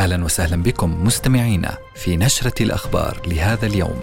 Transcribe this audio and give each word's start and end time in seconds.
أهلا 0.00 0.24
وسهلا 0.24 0.62
بكم 0.62 1.04
مستمعينا 1.04 1.78
في 1.94 2.16
نشرة 2.16 2.62
الأخبار 2.62 3.20
لهذا 3.26 3.66
اليوم. 3.66 4.00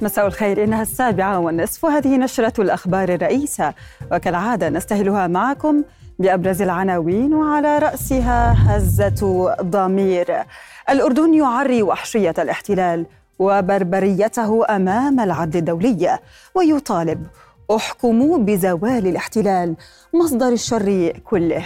مساء 0.00 0.26
الخير 0.26 0.64
إنها 0.64 0.82
السابعة 0.82 1.38
والنصف 1.38 1.84
وهذه 1.84 2.16
نشرة 2.16 2.60
الأخبار 2.60 3.08
الرئيسة 3.08 3.74
وكالعادة 4.12 4.68
نستهلها 4.68 5.26
معكم 5.26 5.82
بأبرز 6.18 6.62
العناوين 6.62 7.34
وعلى 7.34 7.78
رأسها 7.78 8.56
هزة 8.58 9.54
ضمير. 9.62 10.42
الأردن 10.90 11.34
يعري 11.34 11.82
وحشية 11.82 12.34
الاحتلال 12.38 13.06
وبربريته 13.38 14.64
أمام 14.76 15.20
العدل 15.20 15.58
الدولي 15.58 16.18
ويطالب 16.54 17.26
احكموا 17.76 18.38
بزوال 18.38 19.06
الاحتلال 19.06 19.76
مصدر 20.14 20.48
الشر 20.48 21.12
كله. 21.24 21.64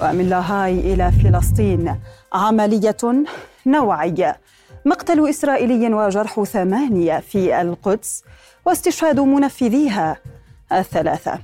ومن 0.00 0.28
لاهاي 0.28 0.94
إلى 0.94 1.12
فلسطين 1.12 1.96
عملية 2.32 3.24
نوعية. 3.66 4.36
مقتل 4.84 5.28
إسرائيلي 5.28 5.94
وجرح 5.94 6.42
ثمانية 6.42 7.18
في 7.18 7.60
القدس 7.60 8.24
واستشهاد 8.66 9.20
منفذيها 9.20 10.16
الثلاثة. 10.72 11.38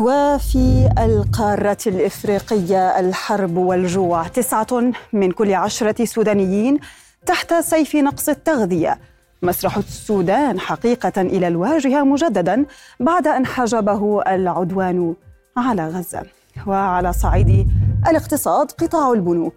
وفي 0.00 0.90
القارة 0.98 1.78
الإفريقية 1.86 3.00
الحرب 3.00 3.56
والجوع 3.56 4.28
تسعة 4.28 4.92
من 5.12 5.32
كل 5.32 5.54
عشرة 5.54 6.04
سودانيين 6.04 6.78
تحت 7.26 7.54
سيف 7.54 7.96
نقص 7.96 8.28
التغذية. 8.28 8.98
مسرح 9.42 9.76
السودان 9.76 10.60
حقيقة 10.60 11.22
إلى 11.22 11.48
الواجهة 11.48 12.02
مجددا 12.02 12.66
بعد 13.00 13.26
أن 13.26 13.46
حجبه 13.46 14.22
العدوان 14.22 15.14
على 15.56 15.88
غزة. 15.88 16.22
وعلى 16.66 17.12
صعيد 17.12 17.68
الاقتصاد 18.08 18.70
قطاع 18.70 19.12
البنوك. 19.12 19.54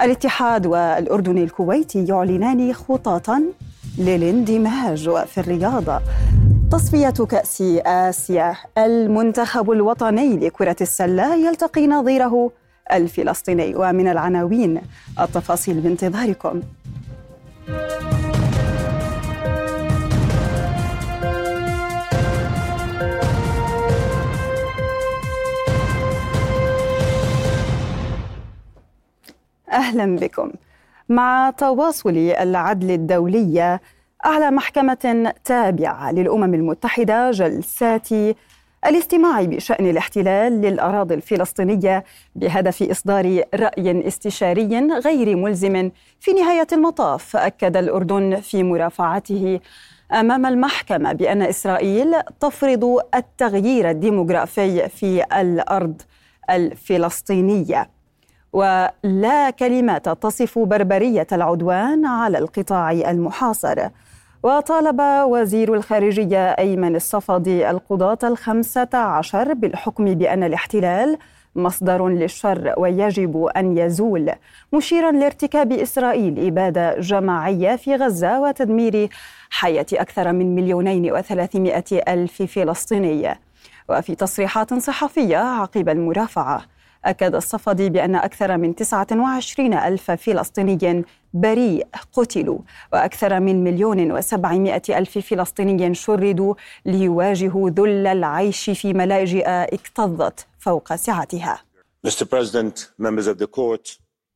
الاتحاد 0.00 0.66
والأردن 0.66 1.38
الكويتي 1.38 2.04
يعلنان 2.04 2.72
خططا 2.72 3.42
للاندماج 3.98 5.08
وفي 5.08 5.38
الرياضة 5.38 6.00
تصفية 6.72 7.10
كأس 7.10 7.62
آسيا 7.86 8.56
المنتخب 8.78 9.70
الوطني 9.70 10.36
لكرة 10.36 10.76
السلة 10.80 11.34
يلتقي 11.34 11.86
نظيره 11.86 12.50
الفلسطيني 12.92 13.74
ومن 13.76 14.08
العناوين. 14.08 14.80
التفاصيل 15.20 15.80
بانتظاركم. 15.80 16.60
أهلا 29.76 30.16
بكم. 30.16 30.50
مع 31.08 31.50
تواصل 31.50 32.16
العدل 32.40 32.90
الدولي 32.90 33.80
أعلى 34.26 34.50
محكمة 34.50 35.32
تابعة 35.44 36.12
للأمم 36.12 36.54
المتحدة 36.54 37.30
جلسات 37.30 38.08
الاستماع 38.86 39.42
بشأن 39.42 39.90
الاحتلال 39.90 40.52
للأراضي 40.60 41.14
الفلسطينية 41.14 42.04
بهدف 42.36 42.82
إصدار 42.82 43.42
رأي 43.54 44.08
استشاري 44.08 44.78
غير 45.04 45.36
ملزم 45.36 45.90
في 46.20 46.32
نهاية 46.32 46.66
المطاف 46.72 47.36
أكد 47.36 47.76
الأردن 47.76 48.36
في 48.40 48.62
مرافعته 48.62 49.60
أمام 50.12 50.46
المحكمة 50.46 51.12
بأن 51.12 51.42
إسرائيل 51.42 52.14
تفرض 52.40 52.98
التغيير 53.14 53.90
الديموغرافي 53.90 54.88
في 54.88 55.24
الأرض 55.40 56.02
الفلسطينية 56.50 57.95
ولا 58.56 59.50
كلمات 59.50 60.08
تصف 60.08 60.58
بربرية 60.58 61.26
العدوان 61.32 62.06
على 62.06 62.38
القطاع 62.38 62.90
المحاصر. 62.90 63.88
وطالب 64.42 65.00
وزير 65.00 65.74
الخارجية 65.74 66.50
أيمن 66.50 66.96
الصفدي 66.96 67.70
القضاة 67.70 68.18
الخمسة 68.24 68.88
عشر 68.94 69.54
بالحكم 69.54 70.04
بأن 70.04 70.42
الاحتلال 70.42 71.18
مصدر 71.56 72.08
للشر 72.08 72.74
ويجب 72.78 73.44
أن 73.56 73.78
يزول. 73.78 74.30
مشيرا 74.72 75.10
لارتكاب 75.10 75.72
إسرائيل 75.72 76.46
إبادة 76.46 77.00
جماعية 77.00 77.76
في 77.76 77.94
غزة 77.94 78.40
وتدمير 78.40 79.08
حياة 79.50 79.86
أكثر 79.92 80.32
من 80.32 80.54
مليونين 80.54 81.12
وثلاثمائة 81.12 81.84
ألف 82.08 82.42
فلسطيني. 82.42 83.38
وفي 83.88 84.14
تصريحات 84.14 84.74
صحفية 84.74 85.36
عقب 85.36 85.88
المرافعة 85.88 86.75
أكد 87.06 87.34
الصفدي 87.34 87.88
بأن 87.88 88.14
أكثر 88.14 88.56
من 88.56 88.74
29 88.74 89.74
ألف 89.74 90.10
فلسطيني 90.10 91.04
بريء 91.34 91.86
قتلوا 92.12 92.58
وأكثر 92.92 93.40
من 93.40 93.64
مليون 93.64 94.12
وسبعمائة 94.12 94.98
ألف 94.98 95.18
فلسطيني 95.18 95.94
شردوا 95.94 96.54
ليواجهوا 96.86 97.70
ذل 97.70 98.06
العيش 98.06 98.70
في 98.70 98.92
ملاجئ 98.92 99.44
اكتظت 99.48 100.46
فوق 100.58 100.94
سعتها. 100.94 101.58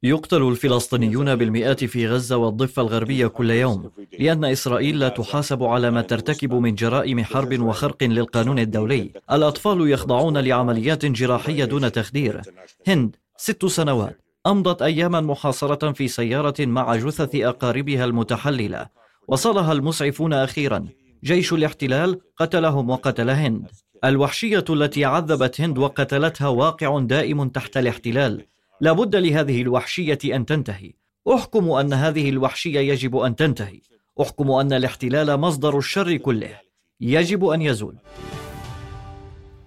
يقتل 0.03 0.43
الفلسطينيون 0.43 1.37
بالمئات 1.37 1.85
في 1.85 2.09
غزة 2.09 2.37
والضفة 2.37 2.83
الغربية 2.83 3.27
كل 3.27 3.51
يوم 3.51 3.91
لأن 4.19 4.45
إسرائيل 4.45 4.99
لا 4.99 5.09
تحاسب 5.09 5.63
على 5.63 5.91
ما 5.91 6.03
ترتكب 6.03 6.55
من 6.55 6.75
جرائم 6.75 7.25
حرب 7.25 7.61
وخرق 7.61 8.03
للقانون 8.03 8.59
الدولي. 8.59 9.11
الأطفال 9.33 9.91
يخضعون 9.91 10.39
لعمليات 10.39 11.07
جراحية 11.07 11.65
دون 11.65 11.93
تخدير. 11.93 12.41
هند 12.89 13.17
ست 13.37 13.67
سنوات. 13.67 14.21
أمضت 14.47 14.83
أياما 14.83 15.21
محاصرة 15.21 15.93
في 15.93 16.09
سيارة 16.09 16.55
مع 16.67 16.97
جثث 16.97 17.35
أقاربها 17.35 18.05
المتحللة. 18.05 18.87
وصلها 19.29 19.73
المسعفون 19.73 20.33
أخيرا. 20.33 20.87
جيش 21.25 21.53
الاحتلال 21.53 22.21
قتلهم 22.37 22.91
وقتل 22.91 23.31
هند. 23.31 23.71
الوحشية 24.05 24.65
التي 24.71 25.05
عذبت 25.05 25.61
هند 25.61 25.79
وقتلتها 25.79 26.49
واقع 26.49 26.99
دائم 27.01 27.49
تحت 27.49 27.77
الاحتلال. 27.77 28.47
لابد 28.81 29.17
لهذه 29.17 29.63
الوحشية 29.63 30.19
أن 30.25 30.47
تنتهي. 30.47 30.93
أحكم 31.35 31.71
أن 31.71 31.93
هذه 31.93 32.31
الوحشية 32.31 32.81
يجب 32.81 33.17
أن 33.17 33.37
تنتهي. 33.37 33.81
أحكم 34.21 34.51
أن 34.51 34.73
الاحتلال 34.73 35.41
مصدر 35.41 35.79
الشر 35.79 36.17
كله. 36.17 36.61
يجب 37.01 37.45
أن 37.45 37.63
يزول. 37.63 37.95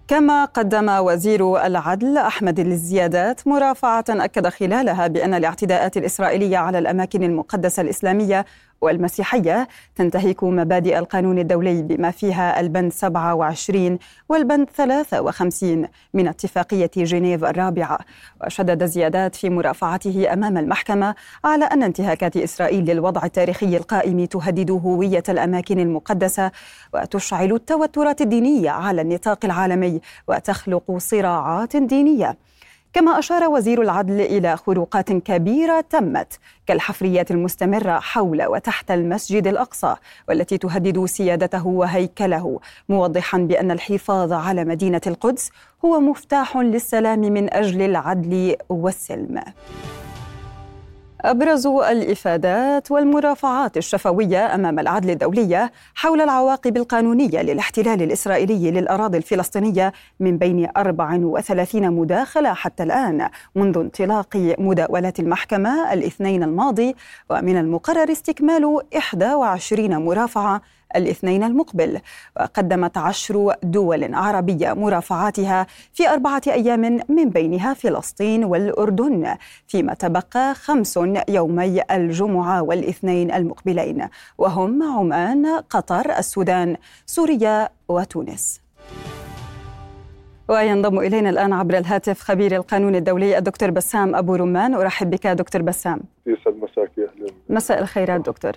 كما 0.08 0.46
قدم 0.46 0.90
وزير 0.90 1.66
العدل 1.66 2.18
أحمد 2.18 2.60
الزيادات 2.60 3.48
مرافعة 3.48 4.06
أكد 4.10 4.48
خلالها 4.48 5.08
بأن 5.08 5.34
الاعتداءات 5.34 5.98
الإسرائيلية 5.98 6.58
على 6.58 6.80
الأماكن 6.80 7.24
المقدسة 7.24 7.82
الإسلامية 7.82 8.46
والمسيحية 8.84 9.68
تنتهك 9.96 10.44
مبادئ 10.44 11.00
القانون 11.00 11.40
الدولي 11.40 11.82
بما 11.82 12.12
فيها 12.12 12.60
البند 12.60 12.92
27 12.94 13.98
والبند 14.30 14.70
53 14.70 15.88
من 16.14 16.28
اتفاقية 16.28 16.92
جنيف 16.98 17.44
الرابعة. 17.44 18.00
وشدد 18.46 18.86
زيادات 18.86 19.36
في 19.36 19.50
مرافعته 19.50 20.34
أمام 20.34 20.58
المحكمة 20.58 21.16
على 21.44 21.66
أن 21.66 21.84
انتهاكات 21.84 22.38
إسرائيل 22.38 22.86
للوضع 22.86 23.24
التاريخي 23.26 23.78
القائم 23.78 24.26
تهدد 24.26 24.72
هوية 24.72 25.24
الأماكن 25.30 25.80
المقدسة 25.80 26.52
وتشعل 26.94 27.54
التوترات 27.54 28.22
الدينية 28.22 28.70
على 28.70 29.02
النطاق 29.02 29.46
العالمي 29.46 30.02
وتخلق 30.28 30.98
صراعات 30.98 31.78
دينية. 31.78 32.38
كما 32.94 33.20
أشار 33.20 33.50
وزير 33.50 33.82
العدل 33.82 34.22
إلى 34.22 34.58
خروقات 34.58 35.12
كبيرة 35.12 35.82
تمت 35.82 36.40
كالحفريات 36.68 37.32
المستمرة 37.32 38.00
حول 38.00 38.44
وتحت 38.46 38.92
المسجد 38.92 39.48
الأقصى 39.48 39.96
والتي 40.28 40.58
تهدد 40.58 41.06
سيادته 41.06 41.68
وهيكله 41.68 42.60
موضحا 42.90 43.38
بأن 43.38 43.72
الحفاظ 43.72 44.34
على 44.34 44.66
مدينة 44.66 45.02
القدس 45.08 45.52
هو 45.86 46.00
مفتاح 46.00 46.58
للسلام 46.58 47.20
من 47.20 47.54
أجل 47.54 47.82
العدل 47.82 48.56
والسلم. 48.70 49.42
أبرز 51.26 51.68
الإفادات 51.68 52.92
والمرافعات 52.92 53.78
الشفوية 53.78 54.56
أمام 54.56 54.80
العدل 54.80 55.10
الدولية 55.10 55.72
حول 55.96 56.22
العواقب 56.22 56.78
القانونية 56.78 57.42
للاحتلال 57.42 58.02
الإسرائيلي 58.02 58.72
للأراضي 58.72 59.18
الفلسطينية 59.18 59.94
من 60.20 60.38
بين 60.38 60.70
34 60.78 61.92
مداخلة 61.92 62.54
حتى 62.54 62.84
الآن 62.84 63.30
منذ 63.56 63.78
انطلاق 63.78 64.56
مداولات 64.60 65.20
المحكمة 65.20 65.94
الاثنين 65.94 66.44
الماضي 66.44 66.96
ومن 67.30 67.58
المقرر 67.58 68.12
استكمال 68.12 68.66
21 68.66 69.96
مرافعة 70.06 70.62
الاثنين 70.96 71.44
المقبل. 71.44 72.00
وقدمت 72.40 72.98
عشر 72.98 73.56
دول 73.64 74.16
عربية 74.16 74.74
مرافعاتها 74.74 75.68
في 75.94 76.10
أربعة 76.10 76.42
أيام 76.48 77.00
من 77.10 77.30
بينها 77.30 77.74
فلسطين 77.74 78.46
والأردن 78.46 79.36
فيما 79.68 79.94
تبقى 79.94 80.56
خمس 80.56 81.00
يومي 81.30 81.82
الجمعة 81.92 82.62
والاثنين 82.62 83.32
المقبلين. 83.32 84.08
وهم 84.38 84.84
عمان 84.84 85.46
قطر 85.46 86.18
السودان 86.18 86.78
سوريا 87.06 87.70
وتونس. 87.90 88.62
وينضم 90.48 91.00
إلينا 91.00 91.30
الآن 91.30 91.54
عبر 91.54 91.78
الهاتف 91.78 92.22
خبير 92.22 92.56
القانون 92.56 92.96
الدولي 92.96 93.38
الدكتور 93.38 93.70
بسام 93.70 94.16
أبو 94.16 94.36
رمان. 94.36 94.74
أرحب 94.74 95.10
بك 95.10 95.28
دكتور 95.28 95.62
بسام. 95.62 96.02
يسعد 96.26 96.54
مساك 96.56 96.92
أهلا. 96.98 97.28
مساء 97.50 97.82
الخيرات 97.82 98.22
دكتور. 98.22 98.52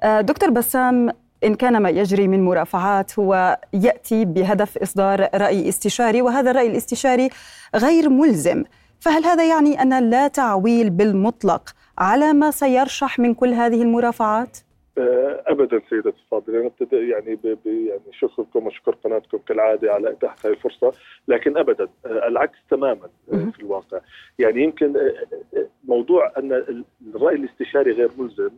آه، 0.00 0.20
دكتور 0.20 0.50
بسام 0.50 1.10
إن 1.44 1.54
كان 1.54 1.82
ما 1.82 1.90
يجري 1.90 2.28
من 2.28 2.44
مرافعات 2.44 3.18
هو 3.18 3.58
يأتي 3.72 4.24
بهدف 4.24 4.78
إصدار 4.78 5.28
رأي 5.34 5.68
استشاري 5.68 6.22
وهذا 6.22 6.50
الرأي 6.50 6.66
الاستشاري 6.66 7.28
غير 7.76 8.08
ملزم. 8.08 8.64
فهل 9.00 9.24
هذا 9.24 9.48
يعني 9.48 9.82
أن 9.82 10.10
لا 10.10 10.28
تعويل 10.28 10.90
بالمطلق 10.90 11.74
على 11.98 12.32
ما 12.32 12.50
سيرشح 12.50 13.18
من 13.18 13.34
كل 13.34 13.48
هذه 13.48 13.82
المرافعات؟ 13.82 14.58
آه، 14.98 15.44
ابدا 15.46 15.80
سيدتي 15.90 16.08
الفاضله 16.08 16.60
أنا 16.60 16.66
ابتدئ 16.66 16.96
يعني 16.96 17.34
ب 17.34 17.44
يعني 17.66 18.12
شكركم 18.12 18.66
وشكر 18.66 18.94
قناتكم 19.04 19.38
كالعادة 19.38 19.92
على 19.92 20.10
إتاحة 20.10 20.36
هذه 20.44 20.52
الفرصة 20.52 20.92
لكن 21.28 21.56
ابدا 21.56 21.88
آه، 22.06 22.28
العكس 22.28 22.58
تماما 22.70 23.08
آه، 23.32 23.36
في 23.36 23.60
الواقع. 23.60 24.00
يعني 24.38 24.62
يمكن 24.62 25.12
موضوع 25.84 26.32
أن 26.38 26.84
الرأي 27.14 27.34
الاستشاري 27.34 27.92
غير 27.92 28.10
ملزم 28.18 28.50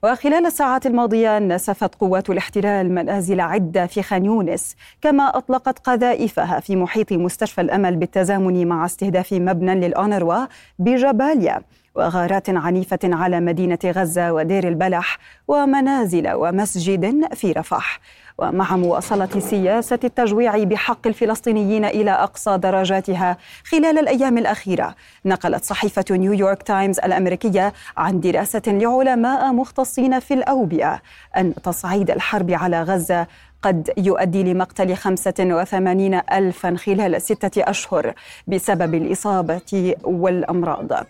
وخلال 0.05 0.47
الساعات 0.47 0.87
الماضية 0.87 1.38
نسفت 1.38 1.94
قوات 1.94 2.31
الاحتلال 2.31 2.94
منازل 2.94 3.41
عدة 3.41 3.87
في 3.87 4.03
خان 4.03 4.25
يونس 4.25 4.76
كما 5.00 5.38
أطلقت 5.38 5.79
قذائفها 5.79 6.61
في 6.61 6.76
محيط 6.76 7.12
مستشفى 7.12 7.61
الأمل 7.61 7.97
بالتزامن 7.97 8.67
مع 8.67 8.85
استهداف 8.85 9.32
مبنى 9.32 9.75
للأونروا 9.75 10.47
بجباليا. 10.79 11.61
وغارات 11.94 12.50
عنيفة 12.50 12.99
على 13.05 13.41
مدينة 13.41 13.79
غزة 13.85 14.33
ودير 14.33 14.69
البلح 14.69 15.19
ومنازل 15.49 16.33
ومسجد 16.33 17.35
في 17.35 17.53
رفح 17.53 18.00
ومع 18.39 18.77
مواصلة 18.77 19.41
سياسة 19.41 19.99
التجويع 20.05 20.65
بحق 20.65 21.06
الفلسطينيين 21.06 21.85
إلى 21.85 22.11
أقصى 22.11 22.59
درجاتها 22.59 23.37
خلال 23.65 23.99
الأيام 23.99 24.39
الأخيرة. 24.39 24.94
نقلت 25.25 25.65
صحيفة 25.65 26.05
نيويورك 26.11 26.62
تايمز 26.62 26.99
الأمريكية 26.99 27.73
عن 27.97 28.21
دراسة 28.21 28.62
لعلماء 28.67 29.53
مختصين 29.53 30.21
في 30.21 30.35
الأوبئة 30.35 31.03
أن 31.37 31.55
تصعيد 31.55 32.11
الحرب 32.11 32.50
على 32.50 32.83
غزة 32.83 33.27
قد 33.62 33.91
يؤدي 33.97 34.43
لمقتل 34.43 34.97
85 34.97 36.15
ألفا 36.33 36.77
خلال 36.77 37.23
ستة 37.23 37.71
أشهر 37.71 38.15
بسبب 38.47 38.94
الإصابة 38.94 39.94
والأمراض. 40.05 41.06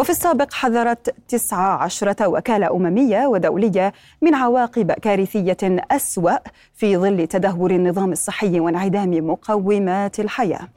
وفي 0.00 0.10
السابق 0.10 0.52
حذرت 0.52 1.14
تسعة 1.28 1.82
عشرة 1.82 2.26
وكالة 2.26 2.76
أممية 2.76 3.26
ودولية 3.26 3.92
من 4.22 4.34
عواقب 4.34 4.92
كارثية 4.92 5.56
أسوأ 5.90 6.36
في 6.74 6.96
ظل 6.96 7.26
تدهور 7.26 7.70
النظام 7.70 8.12
الصحي 8.12 8.60
وانعدام 8.60 9.10
مقومات 9.10 10.20
الحياة. 10.20 10.68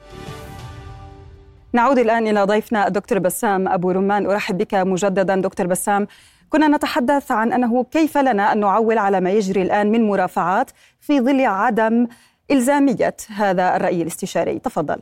نعود 1.73 1.99
الآن 1.99 2.27
إلى 2.27 2.43
ضيفنا 2.43 2.87
الدكتور 2.87 3.19
بسام 3.19 3.67
أبو 3.67 3.91
رمان. 3.91 4.25
أرحب 4.25 4.57
بك 4.57 4.73
مجددا 4.73 5.35
دكتور 5.35 5.67
بسام. 5.67 6.07
كنا 6.49 6.67
نتحدث 6.67 7.31
عن 7.31 7.53
أنه 7.53 7.83
كيف 7.83 8.17
لنا 8.17 8.51
أن 8.51 8.59
نعول 8.59 8.97
على 8.97 9.21
ما 9.21 9.31
يجري 9.31 9.61
الآن 9.61 9.91
من 9.91 10.07
مرافعات 10.07 10.71
في 10.99 11.21
ظل 11.21 11.45
عدم 11.45 12.07
إلزامية 12.51 13.15
هذا 13.35 13.75
الرأي 13.75 14.01
الاستشاري. 14.01 14.59
تفضل. 14.59 15.01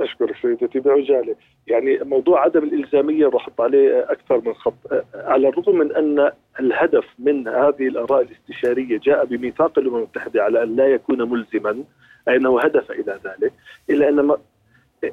أشكر 0.00 0.36
سيدتي 0.42 0.80
بعجالة 0.80 1.36
يعني 1.66 1.98
موضوع 1.98 2.40
عدم 2.40 2.62
الإلزامية 2.62 3.26
راح 3.26 3.42
أحط 3.42 3.60
عليه 3.60 4.00
أكثر 4.00 4.40
من 4.46 4.54
خط. 4.54 4.74
على 5.14 5.48
الرغم 5.48 5.78
من 5.78 5.96
أن 5.96 6.30
الهدف 6.60 7.04
من 7.18 7.48
هذه 7.48 7.88
الآراء 7.88 8.22
الاستشارية 8.22 8.98
جاء 8.98 9.24
بميثاق 9.24 9.78
الأمم 9.78 9.96
المتحدة 9.96 10.42
على 10.42 10.62
أن 10.62 10.76
لا 10.76 10.86
يكون 10.86 11.30
ملزما 11.30 11.84
أي 12.28 12.36
أنه 12.36 12.60
هدف 12.60 12.90
إلى 12.90 13.18
ذلك 13.24 13.52
إلا 13.90 14.08
أن 14.08 14.36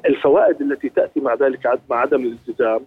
الفوائد 0.06 0.60
التي 0.60 0.88
تأتي 0.88 1.20
مع 1.20 1.34
ذلك 1.34 1.80
مع 1.90 1.96
عدم 1.96 2.20
الالتزام 2.20 2.80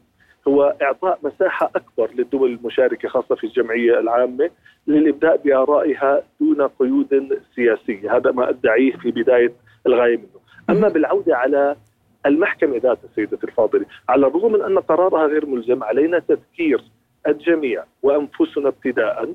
هو 0.48 0.76
إعطاء 0.82 1.20
مساحة 1.24 1.72
أكبر 1.76 2.10
للدول 2.16 2.52
المشاركة 2.52 3.10
خاصة 3.10 3.36
في 3.36 3.44
الجمعية 3.44 4.00
العامة 4.00 4.50
للإبداء 4.88 5.38
بآرائها 5.38 6.24
دون 6.40 6.62
قيود 6.62 7.40
سياسية. 7.56 8.18
هذا 8.18 8.32
ما 8.32 8.50
أدعيه 8.50 8.92
في 8.98 9.12
بداية 9.12 9.54
الغاية 9.88 10.18
منه. 10.18 10.46
أما 10.70 10.88
بالعودة 10.88 11.38
على 11.38 11.76
المحكمة 12.26 12.78
ذاتها 12.78 13.10
سيدتي 13.16 13.48
الفاضلة. 13.48 13.86
على 14.10 14.28
الرغم 14.28 14.54
من 14.54 14.62
أن 14.62 14.80
قرارها 14.80 15.28
غير 15.28 15.46
ملزم 15.46 15.84
علينا 15.84 16.20
تذكير 16.20 16.84
الجميع 17.28 17.84
وأنفسنا 18.04 18.68
ابتداء 18.68 19.34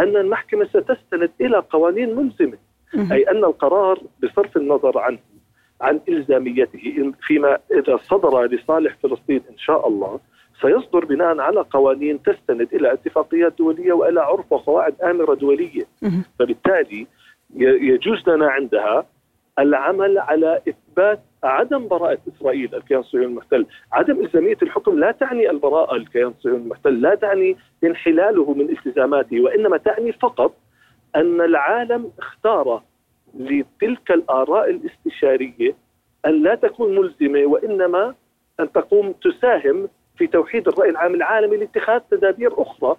أن 0.00 0.16
المحكمة 0.16 0.64
ستستند 0.64 1.30
إلى 1.40 1.58
قوانين 1.58 2.16
ملزمة. 2.16 2.58
أي 3.12 3.30
أن 3.30 3.44
القرار 3.44 4.00
بصرف 4.22 4.56
النظر 4.56 4.98
عنه 4.98 5.18
عن 5.80 6.00
إلزاميته 6.08 7.12
فيما 7.26 7.58
إذا 7.70 7.96
صدر 7.96 8.44
لصالح 8.44 8.96
فلسطين 9.02 9.40
إن 9.50 9.58
شاء 9.58 9.88
الله 9.88 10.20
سيصدر 10.62 11.04
بناء 11.04 11.40
على 11.40 11.60
قوانين 11.60 12.22
تستند 12.22 12.68
إلى 12.74 12.92
اتفاقيات 12.92 13.52
دولية 13.58 13.92
وإلى 13.92 14.20
عرف 14.20 14.52
وقواعد 14.52 15.00
آمرة 15.02 15.34
دولية. 15.34 15.84
فبالتالي 16.38 17.06
يجوز 17.56 18.28
لنا 18.28 18.46
عندها 18.48 19.06
العمل 19.58 20.18
على 20.18 20.60
إثبات 20.68 21.20
عدم 21.46 21.88
براءة 21.88 22.18
إسرائيل 22.36 22.74
الكيان 22.74 23.00
الصهيوني 23.00 23.30
المحتل، 23.30 23.66
عدم 23.92 24.20
إلزامية 24.20 24.56
الحكم 24.62 24.98
لا 24.98 25.10
تعني 25.10 25.50
البراءة 25.50 25.96
للكيان 25.96 26.28
الصهيوني 26.28 26.62
المحتل، 26.62 27.00
لا 27.00 27.14
تعني 27.14 27.56
انحلاله 27.84 28.54
من 28.54 28.70
التزاماته 28.70 29.40
وإنما 29.40 29.76
تعني 29.76 30.12
فقط 30.12 30.54
أن 31.16 31.40
العالم 31.40 32.12
اختار 32.18 32.82
لتلك 33.38 34.10
الآراء 34.10 34.70
الاستشارية 34.70 35.74
أن 36.26 36.42
لا 36.42 36.54
تكون 36.54 36.98
ملزمة 36.98 37.46
وإنما 37.46 38.14
أن 38.60 38.72
تقوم 38.72 39.12
تساهم 39.12 39.88
في 40.18 40.26
توحيد 40.26 40.68
الرأي 40.68 40.90
العام 40.90 41.14
العالمي 41.14 41.56
لاتخاذ 41.56 42.00
تدابير 42.10 42.62
أخرى 42.62 42.96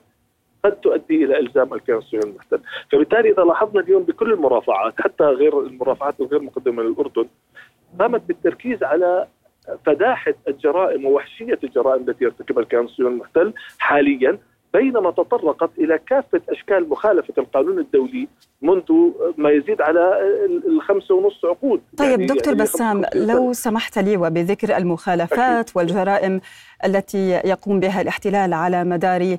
قد 0.63 0.71
تؤدي 0.71 1.23
إلى 1.23 1.39
إلزام 1.39 1.73
الكيان 1.73 1.97
الصهيوني 1.97 2.29
المحتل، 2.29 2.59
فبالتالي 2.91 3.31
إذا 3.31 3.43
لاحظنا 3.43 3.81
اليوم 3.81 4.03
بكل 4.03 4.33
المرافعات 4.33 5.01
حتى 5.01 5.23
غير 5.23 5.59
المرافعات 5.59 6.19
الغير 6.19 6.41
مقدمة 6.41 6.83
للأردن 6.83 7.25
قامت 7.99 8.21
بالتركيز 8.27 8.83
على 8.83 9.27
فداحه 9.85 10.33
الجرائم 10.47 11.05
ووحشية 11.05 11.59
الجرائم 11.63 12.09
التي 12.09 12.23
يرتكبها 12.23 12.63
الكيان 12.63 12.85
الصهيوني 12.85 13.13
المحتل 13.15 13.53
حاليا 13.79 14.37
بينما 14.73 15.11
تطرقت 15.11 15.69
إلى 15.77 15.99
كافة 16.07 16.41
أشكال 16.49 16.89
مخالفة 16.89 17.33
القانون 17.37 17.79
الدولي 17.79 18.27
منذ 18.61 19.11
ما 19.37 19.49
يزيد 19.49 19.81
على 19.81 20.19
الخمسة 20.67 21.15
ونص 21.15 21.45
عقود 21.45 21.81
طيب 21.97 22.09
يعني 22.09 22.25
دكتور 22.25 22.53
يعني 22.53 22.63
بسام 22.63 23.05
لو 23.15 23.53
سمحت 23.53 23.99
لي 23.99 24.17
وبذكر 24.17 24.77
المخالفات 24.77 25.69
أكيد. 25.69 25.77
والجرائم 25.77 26.41
التي 26.85 27.29
يقوم 27.29 27.79
بها 27.79 28.01
الاحتلال 28.01 28.53
على 28.53 28.83
مدار 28.83 29.37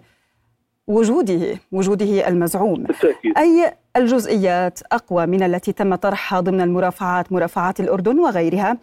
وجوده 0.88 1.58
وجوده 1.72 2.28
المزعوم. 2.28 2.82
بالتأكيد. 2.82 3.38
أي 3.38 3.72
الجزئيات 3.96 4.80
أقوى 4.92 5.26
من 5.26 5.42
التي 5.42 5.72
تم 5.72 5.94
طرحها 5.94 6.40
ضمن 6.40 6.60
المرافعات 6.60 7.32
مرافعات 7.32 7.80
الأردن 7.80 8.18
وغيرها؟ 8.18 8.78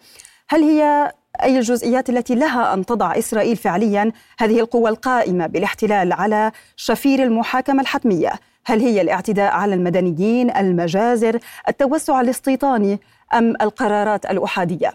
هل 0.48 0.62
هي 0.62 1.12
أي 1.42 1.58
الجزئيات 1.58 2.10
التي 2.10 2.34
لها 2.34 2.74
أن 2.74 2.86
تضع 2.86 3.18
إسرائيل 3.18 3.56
فعليا؟ 3.56 4.12
هذه 4.38 4.60
القوة 4.60 4.90
القائمة 4.90 5.46
بالاحتلال 5.46 6.12
على 6.12 6.52
شفير 6.76 7.22
المحاكمة 7.22 7.82
الحتمية. 7.82 8.32
هل 8.66 8.80
هي 8.80 9.00
الاعتداء 9.00 9.52
على 9.52 9.74
المدنيين 9.74 10.50
المجازر 10.50 11.38
التوسع 11.68 12.20
الاستيطاني 12.20 12.98
أم 13.34 13.54
القرارات 13.62 14.30
الأحادية؟ 14.30 14.92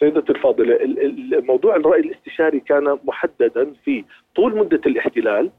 سيدتي 0.00 0.32
الفاضلة 0.32 0.76
الموضوع 1.38 1.76
الرأي 1.76 2.00
الاستشاري 2.00 2.60
كان 2.60 2.98
محددا 3.04 3.72
في 3.84 4.04
طول 4.36 4.58
مدة 4.58 4.80
الاحتلال. 4.86 5.50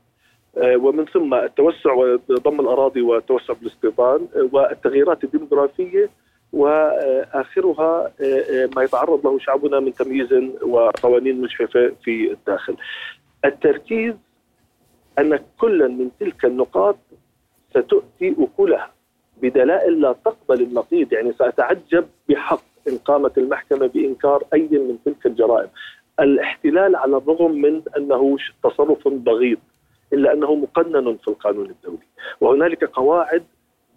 ومن 0.63 1.05
ثم 1.05 1.33
التوسع 1.33 1.93
وضم 2.29 2.59
الأراضي 2.59 3.01
والتوسع 3.01 3.53
بالاستيطان 3.53 4.27
والتغييرات 4.51 5.23
الديموغرافية 5.23 6.09
وآخرها 6.53 8.11
ما 8.75 8.83
يتعرض 8.83 9.27
له 9.27 9.39
شعبنا 9.39 9.79
من 9.79 9.93
تمييز 9.93 10.33
وقوانين 10.61 11.41
مجحفه 11.41 11.91
في 12.03 12.31
الداخل. 12.31 12.75
التركيز 13.45 14.13
أن 15.19 15.39
كلا 15.59 15.87
من 15.87 16.09
تلك 16.19 16.45
النقاط 16.45 16.97
ستؤتي 17.69 18.35
أكلها 18.39 18.91
بدلائل 19.41 20.01
لا 20.01 20.15
تقبل 20.25 20.61
النقيض 20.61 21.13
يعني 21.13 21.33
سأتعجب 21.33 22.05
بحق 22.29 22.63
إن 22.87 22.97
قامت 22.97 23.37
المحكمة 23.37 23.87
بإنكار 23.87 24.43
أي 24.53 24.67
من 24.71 24.97
تلك 25.05 25.25
الجرائم. 25.25 25.69
الاحتلال 26.19 26.95
على 26.95 27.17
الرغم 27.17 27.51
من 27.51 27.81
أنه 27.97 28.37
تصرف 28.63 29.07
بغيض 29.07 29.57
إلا 30.13 30.33
أنه 30.33 30.55
مقنن 30.55 31.17
في 31.17 31.27
القانون 31.27 31.69
الدولي. 31.69 32.07
وهنالك 32.41 32.83
قواعد 32.83 33.43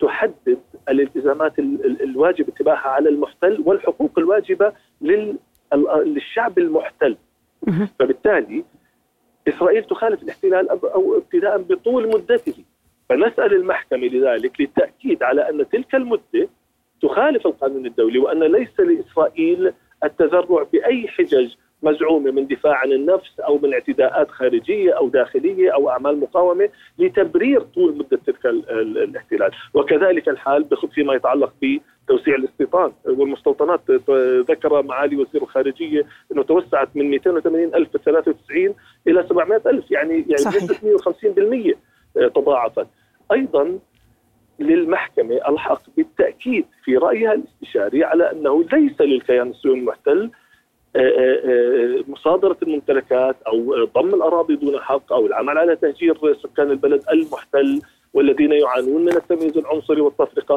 تحدد 0.00 0.58
الالتزامات 0.88 1.58
الواجب 2.00 2.48
اتباعها 2.48 2.88
على 2.88 3.08
المحتل 3.08 3.62
والحقوق 3.66 4.18
الواجبة 4.18 4.72
للشعب 5.00 6.58
المحتل. 6.58 7.16
فبالتالي 7.98 8.64
إسرائيل 9.48 9.84
تخالف 9.84 10.22
الاحتلال 10.22 10.68
أو 10.68 11.16
ابتداء 11.16 11.58
بطول 11.58 12.08
مدته. 12.08 12.54
فنسأل 13.08 13.54
المحكمة 13.54 14.06
لذلك 14.06 14.60
للتأكيد 14.60 15.22
على 15.22 15.48
أن 15.50 15.68
تلك 15.68 15.94
المدة 15.94 16.48
تخالف 17.02 17.46
القانون 17.46 17.86
الدولي 17.86 18.18
وأن 18.18 18.42
ليس 18.42 18.80
لإسرائيل 18.80 19.72
التذرع 20.04 20.62
بأي 20.72 21.08
حجج 21.08 21.54
مزعومة 21.82 22.30
من 22.30 22.46
دفاع 22.46 22.76
عن 22.76 22.92
النفس 22.92 23.40
أو 23.40 23.58
من 23.58 23.72
اعتداءات 23.72 24.30
خارجية 24.30 24.92
أو 24.92 25.08
داخلية 25.08 25.74
أو 25.74 25.90
أعمال 25.90 26.20
مقاومة 26.20 26.68
لتبرير 26.98 27.60
طول 27.60 27.96
مدة 27.96 28.20
تلك 28.26 28.46
الاحتلال، 28.46 29.50
وكذلك 29.74 30.28
الحال 30.28 30.66
فيما 30.94 31.14
يتعلق 31.14 31.52
بتوسيع 31.62 32.34
الاستيطان. 32.34 32.92
والمستوطنات 33.04 33.90
ذكر 34.50 34.82
معالي 34.82 35.16
وزير 35.16 35.42
الخارجية 35.42 36.06
إنه 36.32 36.42
توسعت 36.42 36.88
من 36.94 37.10
280 37.10 37.74
ألف 37.74 37.90
في 37.90 37.98
93 37.98 38.74
إلى 39.06 39.26
700 39.28 39.62
ألف 39.66 39.90
يعني 39.90 40.14
يعني 40.14 40.44
بنسبة 40.44 40.76
150% 42.14 42.30
تضاعفت. 42.34 42.86
أيضا 43.32 43.78
للمحكمة 44.60 45.40
ألحق 45.48 45.82
بالتأكيد 45.96 46.64
في 46.84 46.96
رأيها 46.96 47.32
الاستشاري 47.32 48.04
على 48.04 48.32
أنه 48.32 48.64
ليس 48.72 49.00
للكيان 49.00 49.48
الصهيوني 49.48 49.80
المحتل 49.80 50.10
آه، 50.10 50.16
آه، 50.16 50.26
آه، 50.26 50.30
مصادرة 52.08 52.56
الممتلكات 52.62 53.36
أو 53.46 53.84
ضم 53.84 54.14
الأراضي 54.14 54.56
دون 54.56 54.80
حق 54.80 55.12
أو 55.12 55.26
العمل 55.26 55.58
على 55.58 55.76
تهجير 55.76 56.34
سكان 56.42 56.70
البلد 56.70 57.04
المحتل 57.12 57.82
والذين 58.14 58.52
يعانون 58.52 59.04
من 59.04 59.12
التمييز 59.16 59.58
العنصري 59.58 60.00
والتفرقة. 60.00 60.56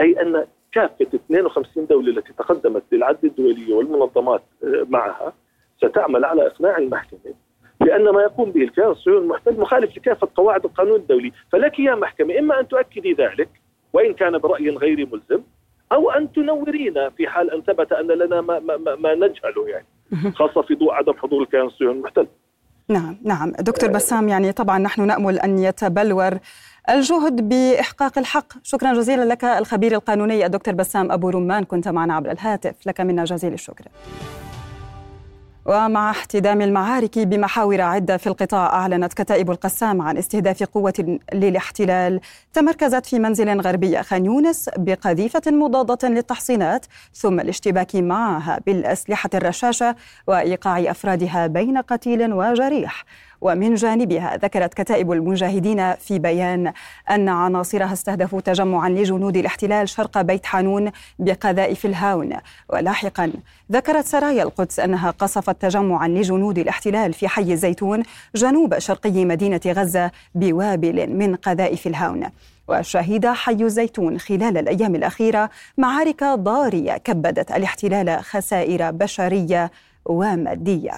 أي 0.00 0.22
أن 0.22 0.46
كافة 0.72 1.06
52 1.14 1.86
دولة 1.86 2.10
التي 2.10 2.32
تقدمت 2.32 2.82
للعد 2.92 3.24
الدولية 3.24 3.74
والمنظمات 3.74 4.42
معها 4.64 5.32
ستعمل 5.78 6.24
على 6.24 6.46
إقناع 6.46 6.78
المحكمة 6.78 7.34
بأن 7.80 8.08
ما 8.08 8.22
يقوم 8.22 8.50
به 8.50 8.62
الكيان 8.62 8.90
الصهيوني 8.90 9.24
المحتل 9.24 9.60
مخالف 9.60 9.96
لكافة 9.96 10.28
قواعد 10.34 10.64
القانون 10.64 10.96
الدولي. 10.96 11.32
فلك 11.52 11.78
يا 11.78 11.94
محكمة 11.94 12.38
إما 12.38 12.60
أن 12.60 12.68
تؤكدي 12.68 13.12
ذلك 13.12 13.48
وإن 13.92 14.14
كان 14.14 14.38
برأي 14.38 14.70
غير 14.70 15.08
ملزم 15.12 15.42
أو 15.92 16.10
أن 16.10 16.32
تنورينا 16.32 17.10
في 17.10 17.28
حال 17.28 17.50
ان 17.50 17.62
ثبت 17.62 17.92
أن 17.92 18.06
لنا 18.06 18.40
ما, 18.40 18.58
ما, 18.58 18.94
ما 18.94 19.14
نجهله 19.14 19.68
يعني. 19.68 19.86
خاصة 20.34 20.62
في 20.62 20.74
ضوء 20.74 20.92
عدم 20.92 21.12
حضور 21.12 21.42
الكيان 21.42 21.66
الصهيوني 21.66 21.98
المحتل. 21.98 22.26
نعم 22.88 23.16
نعم. 23.24 23.52
دكتور 23.58 23.90
بسام 23.90 24.28
يعني 24.28 24.52
طبعا 24.52 24.78
نحن 24.78 25.06
نأمل 25.06 25.38
أن 25.38 25.58
يتبلور 25.58 26.38
الجهد 26.90 27.48
بإحقاق 27.48 28.18
الحق. 28.18 28.52
شكرا 28.62 28.92
جزيلا 28.92 29.24
لك 29.24 29.44
الخبير 29.44 29.92
القانوني 29.92 30.46
الدكتور 30.46 30.74
بسام 30.74 31.12
أبو 31.12 31.30
رمان. 31.30 31.64
كنت 31.64 31.88
معنا 31.88 32.14
عبر 32.14 32.30
الهاتف. 32.30 32.86
لك 32.86 33.00
منا 33.00 33.24
جزيل 33.24 33.52
الشكر. 33.52 33.84
ومع 35.68 36.10
احتدام 36.10 36.62
المعارك 36.62 37.18
بمحاور 37.18 37.80
عدة 37.80 38.16
في 38.16 38.26
القطاع 38.26 38.66
أعلنت 38.66 39.12
كتائب 39.12 39.50
القسام 39.50 40.02
عن 40.02 40.16
استهداف 40.16 40.62
قوة 40.62 41.18
للاحتلال. 41.34 42.20
تمركزت 42.52 43.06
في 43.06 43.18
منزل 43.18 43.60
غربي 43.60 44.02
خان 44.02 44.24
يونس 44.26 44.70
بقذيفة 44.76 45.42
مضادة 45.46 46.08
للتحصينات 46.08 46.86
ثم 47.14 47.40
الاشتباك 47.40 47.96
معها 47.96 48.60
بالأسلحة 48.66 49.30
الرشاشة 49.34 49.96
وإيقاع 50.26 50.90
أفرادها 50.90 51.46
بين 51.46 51.78
قتيل 51.78 52.32
وجريح. 52.32 53.04
ومن 53.40 53.74
جانبها 53.74 54.36
ذكرت 54.36 54.74
كتائب 54.74 55.12
المجاهدين 55.12 55.94
في 55.94 56.18
بيان 56.18 56.72
أن 57.10 57.28
عناصرها 57.28 57.92
استهدفوا 57.92 58.40
تجمعا 58.40 58.88
لجنود 58.88 59.36
الاحتلال 59.36 59.88
شرق 59.88 60.20
بيت 60.20 60.46
حانون 60.46 60.90
بقذائف 61.18 61.86
الهاون. 61.86 62.32
ولاحقا 62.68 63.32
ذكرت 63.72 64.06
سرايا 64.06 64.42
القدس 64.42 64.80
أنها 64.80 65.10
قصفت 65.10 65.62
تجمعا 65.62 66.08
لجنود 66.08 66.58
الاحتلال 66.58 67.12
في 67.12 67.28
حي 67.28 67.52
الزيتون 67.52 68.02
جنوب 68.34 68.78
شرقي 68.78 69.24
مدينة 69.24 69.60
غزة 69.66 70.10
بوابل 70.34 71.06
من 71.06 71.36
قذائف 71.36 71.86
الهاون. 71.86 72.26
وشهد 72.68 73.26
حي 73.26 73.52
الزيتون 73.52 74.18
خلال 74.18 74.58
الأيام 74.58 74.94
الأخيرة 74.94 75.50
معارك 75.78 76.24
ضارية 76.24 76.96
كبدت 76.96 77.52
الاحتلال 77.52 78.24
خسائر 78.24 78.90
بشرية 78.90 79.70
ومادية. 80.04 80.92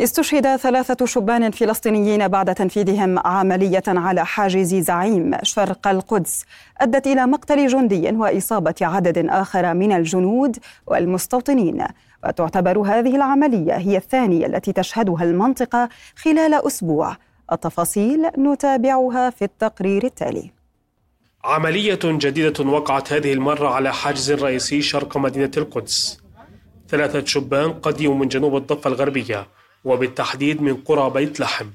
استشهد 0.00 0.56
ثلاثة 0.56 1.06
شبان 1.06 1.50
فلسطينيين 1.50 2.28
بعد 2.28 2.54
تنفيذهم 2.54 3.18
عملية 3.18 3.82
على 3.88 4.26
حاجز 4.26 4.74
زعيم 4.74 5.36
شرق 5.42 5.88
القدس 5.88 6.44
أدت 6.80 7.06
إلى 7.06 7.26
مقتل 7.26 7.66
جندي 7.66 8.08
وإصابة 8.10 8.74
عدد 8.82 9.26
آخر 9.28 9.74
من 9.74 9.92
الجنود 9.92 10.56
والمستوطنين. 10.86 11.86
وتعتبر 12.24 12.78
هذه 12.78 13.16
العملية 13.16 13.72
هي 13.72 13.96
الثانية 13.96 14.46
التي 14.46 14.72
تشهدها 14.72 15.24
المنطقة 15.24 15.88
خلال 16.16 16.54
أسبوع. 16.66 17.16
التفاصيل 17.52 18.26
نتابعها 18.38 19.30
في 19.30 19.44
التقرير 19.44 20.04
التالي. 20.04 20.50
عملية 21.44 22.00
جديدة 22.04 22.64
وقعت 22.64 23.12
هذه 23.12 23.32
المرة 23.32 23.68
على 23.68 23.92
حاجز 23.92 24.32
رئيسي 24.32 24.82
شرق 24.82 25.16
مدينة 25.16 25.50
القدس. 25.56 26.20
ثلاثة 26.88 27.24
شبان 27.24 27.72
قدموا 27.72 28.14
من 28.14 28.28
جنوب 28.28 28.56
الضفة 28.56 28.88
الغربية 28.90 29.46
وبالتحديد 29.84 30.62
من 30.62 30.74
قرى 30.74 31.10
بيت 31.10 31.40
لحم. 31.40 31.66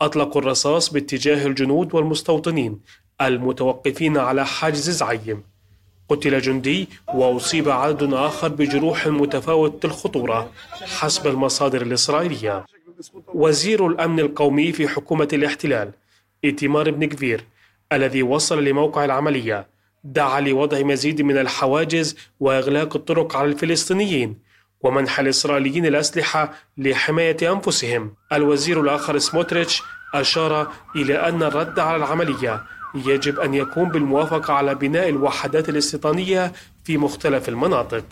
أطلقوا 0.00 0.40
الرصاص 0.42 0.90
باتجاه 0.92 1.46
الجنود 1.46 1.94
والمستوطنين 1.94 2.80
المتوقفين 3.20 4.18
على 4.18 4.46
حاجز 4.46 4.90
زعيم. 4.90 5.42
قتل 6.08 6.40
جندي 6.40 6.88
وأصيب 7.14 7.68
عدد 7.68 8.12
آخر 8.12 8.48
بجروح 8.48 9.06
متفاوت 9.06 9.84
الخطورة 9.84 10.50
حسب 10.70 11.26
المصادر 11.26 11.82
الإسرائيلية. 11.82 12.66
وزير 13.34 13.86
الأمن 13.86 14.20
القومي 14.20 14.72
في 14.72 14.88
حكومة 14.88 15.28
الاحتلال 15.32 15.90
إيتمار 16.44 16.90
بن 16.90 17.08
كفير 17.08 17.44
الذي 17.92 18.22
وصل 18.22 18.64
لموقع 18.64 19.04
العملية 19.04 19.66
دعا 20.04 20.40
لوضع 20.40 20.82
مزيد 20.82 21.22
من 21.22 21.38
الحواجز 21.38 22.16
وإغلاق 22.40 22.96
الطرق 22.96 23.36
على 23.36 23.48
الفلسطينيين 23.48 24.36
ومنح 24.80 25.20
الإسرائيليين 25.20 25.86
الأسلحة 25.86 26.52
لحماية 26.78 27.52
أنفسهم. 27.52 28.14
الوزير 28.32 28.80
الآخر 28.80 29.18
سموتريتش 29.18 29.82
أشار 30.14 30.72
إلى 30.96 31.28
أن 31.28 31.42
الرد 31.42 31.78
على 31.78 31.96
العملية 31.96 32.62
يجب 32.94 33.40
أن 33.40 33.54
يكون 33.54 33.88
بالموافقة 33.88 34.54
على 34.54 34.74
بناء 34.74 35.08
الوحدات 35.08 35.68
الاستيطانية 35.68 36.52
في 36.84 36.96
مختلف 36.98 37.48
المناطق. 37.48 38.04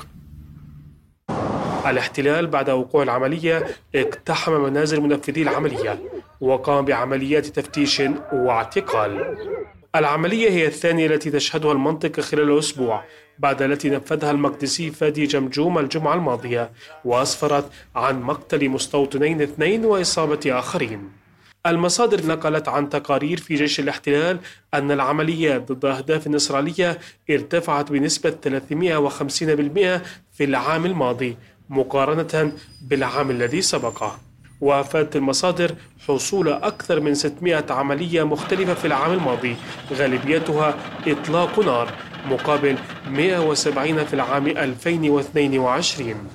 الاحتلال 1.86 2.46
بعد 2.46 2.70
وقوع 2.70 3.02
العملية 3.02 3.66
اقتحم 3.94 4.52
منازل 4.52 5.00
منفذي 5.00 5.42
العملية 5.42 5.98
وقام 6.40 6.84
بعمليات 6.84 7.46
تفتيش 7.46 8.02
واعتقال. 8.32 9.36
العملية 9.94 10.50
هي 10.50 10.66
الثانية 10.66 11.06
التي 11.06 11.30
تشهدها 11.30 11.72
المنطقة 11.72 12.22
خلال 12.22 12.58
أسبوع 12.58 13.04
بعد 13.38 13.62
التي 13.62 13.90
نفذها 13.90 14.30
المقدسي 14.30 14.90
فادي 14.90 15.26
جمجوم 15.26 15.78
الجمعة 15.78 16.14
الماضية 16.14 16.72
وأسفرت 17.04 17.70
عن 17.96 18.22
مقتل 18.22 18.68
مستوطنين 18.68 19.42
اثنين 19.42 19.84
وإصابة 19.84 20.40
آخرين. 20.46 21.10
المصادر 21.66 22.26
نقلت 22.26 22.68
عن 22.68 22.88
تقارير 22.88 23.40
في 23.40 23.54
جيش 23.54 23.80
الاحتلال 23.80 24.38
أن 24.74 24.90
العمليات 24.90 25.72
ضد 25.72 25.84
أهداف 25.84 26.28
إسرائيلية 26.28 26.98
ارتفعت 27.30 27.92
بنسبة 27.92 28.30
350% 28.30 30.02
في 30.32 30.44
العام 30.44 30.86
الماضي 30.86 31.36
مقارنة 31.68 32.52
بالعام 32.82 33.30
الذي 33.30 33.62
سبقه. 33.62 34.23
وافادت 34.64 35.16
المصادر 35.16 35.74
حصول 36.08 36.48
أكثر 36.48 37.00
من 37.00 37.14
600 37.14 37.64
عملية 37.70 38.22
مختلفة 38.22 38.74
في 38.74 38.86
العام 38.86 39.12
الماضي. 39.12 39.56
غالبيتها 39.92 40.74
إطلاق 41.06 41.58
نار 41.58 41.92
مقابل 42.26 42.76
170 43.08 44.04
في 44.04 44.14
العام 44.14 44.46
2022 44.46 46.28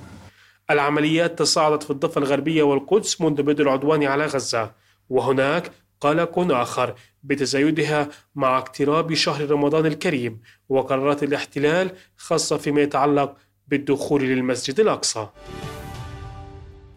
العمليات 0.72 1.40
تصاعدت 1.40 1.84
في 1.84 1.90
الضفة 1.90 2.20
الغربية 2.20 2.64
والقدس 2.64 3.22
منذ 3.22 3.44
بدء 3.44 3.62
العدوان 3.64 4.04
على 4.04 4.26
غزة 4.26 4.72
وهناك 5.10 5.72
قلق 6.02 6.40
آخر 6.40 6.94
بتزايدها 7.24 8.10
مع 8.36 8.58
اقتراب 8.58 9.14
شهر 9.14 9.52
رمضان 9.52 9.86
الكريم 9.86 10.42
وقرارات 10.70 11.24
الاحتلال 11.24 11.92
خاصة 12.18 12.58
فيما 12.58 12.82
يتعلق 12.82 13.36
بالدخول 13.68 14.24
للمسجد 14.24 14.80
الأقصى. 14.80 15.28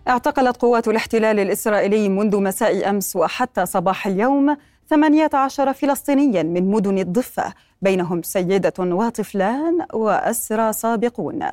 اعتقلت 0.08 0.56
قوات 0.56 0.88
الاحتلال 0.88 1.38
الإسرائيلي 1.40 2.08
منذ 2.08 2.40
مساء 2.40 2.90
أمس 2.90 3.16
وحتى 3.16 3.66
صباح 3.66 4.06
اليوم 4.06 4.56
18 4.92 5.72
فلسطينيا 5.72 6.42
من 6.42 6.70
مدن 6.70 6.98
الضفة 6.98 7.54
بينهم 7.82 8.22
سيدة 8.22 8.72
وطفلان 8.78 9.86
وأسرى 9.92 10.72
سابقون. 10.72 11.44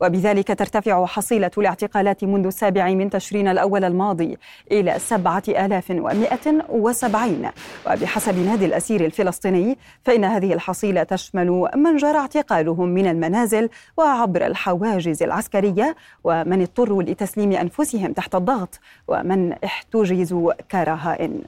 وبذلك 0.00 0.58
ترتفع 0.58 1.06
حصيلة 1.06 1.50
الاعتقالات 1.58 2.24
منذ 2.24 2.46
السابع 2.46 2.90
من 2.90 3.10
تشرين 3.10 3.48
الأول 3.48 3.84
الماضي 3.84 4.36
إلى 4.72 4.98
7170 4.98 7.50
وبحسب 7.86 8.38
نادي 8.38 8.64
الأسير 8.64 9.04
الفلسطيني 9.04 9.78
فإن 10.04 10.24
هذه 10.24 10.52
الحصيلة 10.52 11.02
تشمل 11.02 11.68
من 11.74 11.96
جرى 11.96 12.18
اعتقالهم 12.18 12.88
من 12.88 13.06
المنازل 13.06 13.68
وعبر 13.96 14.46
الحواجز 14.46 15.22
العسكرية 15.22 15.96
ومن 16.24 16.60
اضطروا 16.60 17.02
لتسليم 17.02 17.52
أنفسهم 17.52 18.12
تحت 18.12 18.34
الضغط 18.34 18.80
ومن 19.08 19.52
احتجزوا 19.52 20.52
كرهائن. 20.70 21.42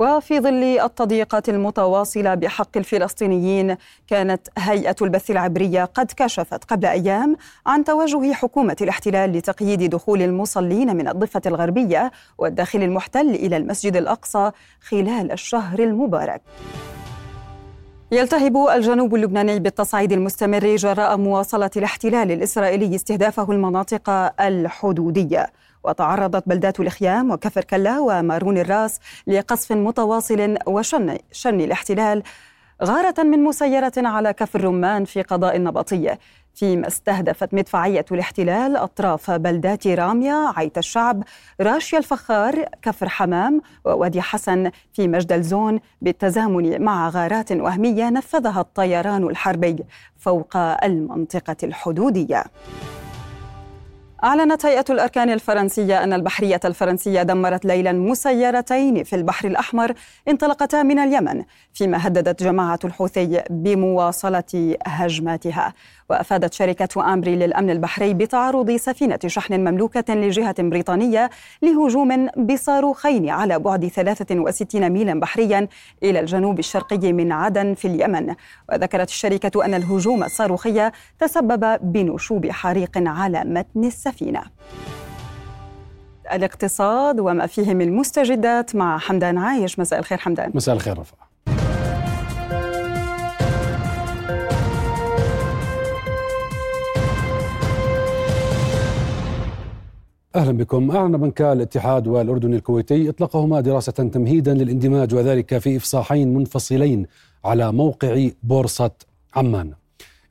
وفي 0.00 0.40
ظل 0.40 0.64
التضييقات 0.64 1.48
المتواصلة 1.48 2.34
بحق 2.34 2.76
الفلسطينيين 2.76 3.76
كانت 4.08 4.48
هيئة 4.58 4.96
البث 5.02 5.30
العبرية 5.30 5.84
قد 5.84 6.12
كشفت 6.16 6.64
قبل 6.64 6.86
أيام 6.86 7.36
عن 7.66 7.84
توجه 7.84 8.32
حكومة 8.32 8.76
الاحتلال 8.80 9.32
لتقييد 9.32 9.90
دخول 9.90 10.22
المصلين 10.22 10.96
من 10.96 11.08
الضفة 11.08 11.42
الغربية 11.46 12.12
والداخل 12.38 12.82
المحتل 12.82 13.30
إلى 13.30 13.56
المسجد 13.56 13.96
الأقصى 13.96 14.50
خلال 14.80 15.32
الشهر 15.32 15.78
المبارك. 15.78 16.42
يلتهب 18.12 18.56
الجنوب 18.56 19.14
اللبناني 19.14 19.58
بالتصعيد 19.58 20.12
المستمر 20.12 20.76
جراء 20.76 21.16
مواصلة 21.16 21.70
الاحتلال 21.76 22.32
الإسرائيلي 22.32 22.94
استهدافه 22.94 23.52
المناطق 23.52 24.10
الحدودية. 24.40 25.46
وتعرضت 25.84 26.48
بلدات 26.48 26.80
الخيام 26.80 27.30
وكفر 27.30 27.64
كلا 27.64 28.00
ومارون 28.00 28.58
الراس 28.58 29.00
لقصف 29.26 29.72
متواصل 29.72 30.56
وشن 30.66 31.18
شن 31.32 31.60
الاحتلال 31.60 32.22
غارة 32.84 33.22
من 33.22 33.44
مسيرة 33.44 33.92
على 33.96 34.32
كفر 34.32 34.60
الرمان 34.60 35.04
في 35.04 35.22
قضاء 35.22 35.56
النبطية. 35.56 36.18
فيما 36.54 36.86
استهدفت 36.86 37.54
مدفعية 37.54 38.04
الاحتلال 38.12 38.76
أطراف 38.76 39.30
بلدات 39.30 39.86
رامية 39.86 40.52
عيت 40.56 40.78
الشعب 40.78 41.22
راشيا 41.60 41.98
الفخار 41.98 42.64
كفر 42.82 43.08
حمام 43.08 43.60
ووادي 43.84 44.22
حسن 44.22 44.70
في 44.92 45.08
مجد 45.08 45.32
الزون 45.32 45.80
بالتزامن 46.02 46.82
مع 46.82 47.08
غارات 47.08 47.52
وهمية 47.52 48.10
نفذها 48.10 48.60
الطيران 48.60 49.24
الحربي 49.24 49.76
فوق 50.18 50.56
المنطقة 50.56 51.56
الحدودية. 51.62 52.44
أعلنت 54.24 54.66
هيئة 54.66 54.84
الأركان 54.90 55.30
الفرنسية 55.30 56.04
أن 56.04 56.12
البحرية 56.12 56.60
الفرنسية 56.64 57.22
دمرت 57.22 57.64
ليلا 57.64 57.92
مسيرتين 57.92 59.04
في 59.04 59.16
البحر 59.16 59.48
الأحمر 59.48 59.92
انطلقتا 60.28 60.82
من 60.82 60.98
اليمن 60.98 61.44
فيما 61.74 62.06
هددت 62.06 62.42
جماعة 62.42 62.78
الحوثي 62.84 63.42
بمواصلة 63.50 64.76
هجماتها. 64.86 65.74
وأفادت 66.10 66.54
شركة 66.54 67.12
أمبري 67.12 67.36
للأمن 67.36 67.70
البحري 67.70 68.14
بتعرض 68.14 68.70
سفينة 68.70 69.18
شحن 69.26 69.60
مملوكة 69.60 70.14
لجهة 70.14 70.54
بريطانية 70.58 71.30
لهجوم 71.62 72.26
بصاروخين 72.26 73.28
على 73.28 73.58
بعد 73.58 73.86
63 73.86 74.90
ميلا 74.90 75.20
بحريا 75.20 75.68
إلى 76.02 76.20
الجنوب 76.20 76.58
الشرقي 76.58 77.12
من 77.12 77.32
عدن 77.32 77.74
في 77.74 77.88
اليمن. 77.88 78.34
وذكرت 78.72 79.08
الشركة 79.08 79.64
أن 79.64 79.74
الهجوم 79.74 80.24
الصاروخي 80.24 80.90
تسبب 81.18 81.78
بنشوب 81.92 82.50
حريق 82.50 82.90
على 82.96 83.44
متن 83.44 83.84
السفينة. 83.84 84.42
الاقتصاد 86.32 87.20
وما 87.20 87.46
فيه 87.46 87.74
من 87.74 87.96
مستجدات 87.96 88.76
مع 88.76 88.98
حمدان 88.98 89.38
عايش. 89.38 89.78
مساء 89.78 89.98
الخير 89.98 90.18
حمدان. 90.18 90.50
مساء 90.54 90.74
الخير 90.74 90.98
رفع 90.98 91.16
أهلا 100.34 100.52
بكم 100.52 100.90
أعلن 100.90 101.16
بنكا 101.16 101.52
الاتحاد 101.52 102.06
والأردن 102.06 102.54
الكويتي 102.54 103.08
اطلقهما 103.08 103.60
دراسة 103.60 103.92
تمهيدا 103.92 104.54
للاندماج 104.54 105.14
وذلك 105.14 105.58
في 105.58 105.76
إفصاحين 105.76 106.34
منفصلين 106.34 107.06
على 107.44 107.72
موقع 107.72 108.28
بورصة 108.42 108.90
عمان. 109.36 109.72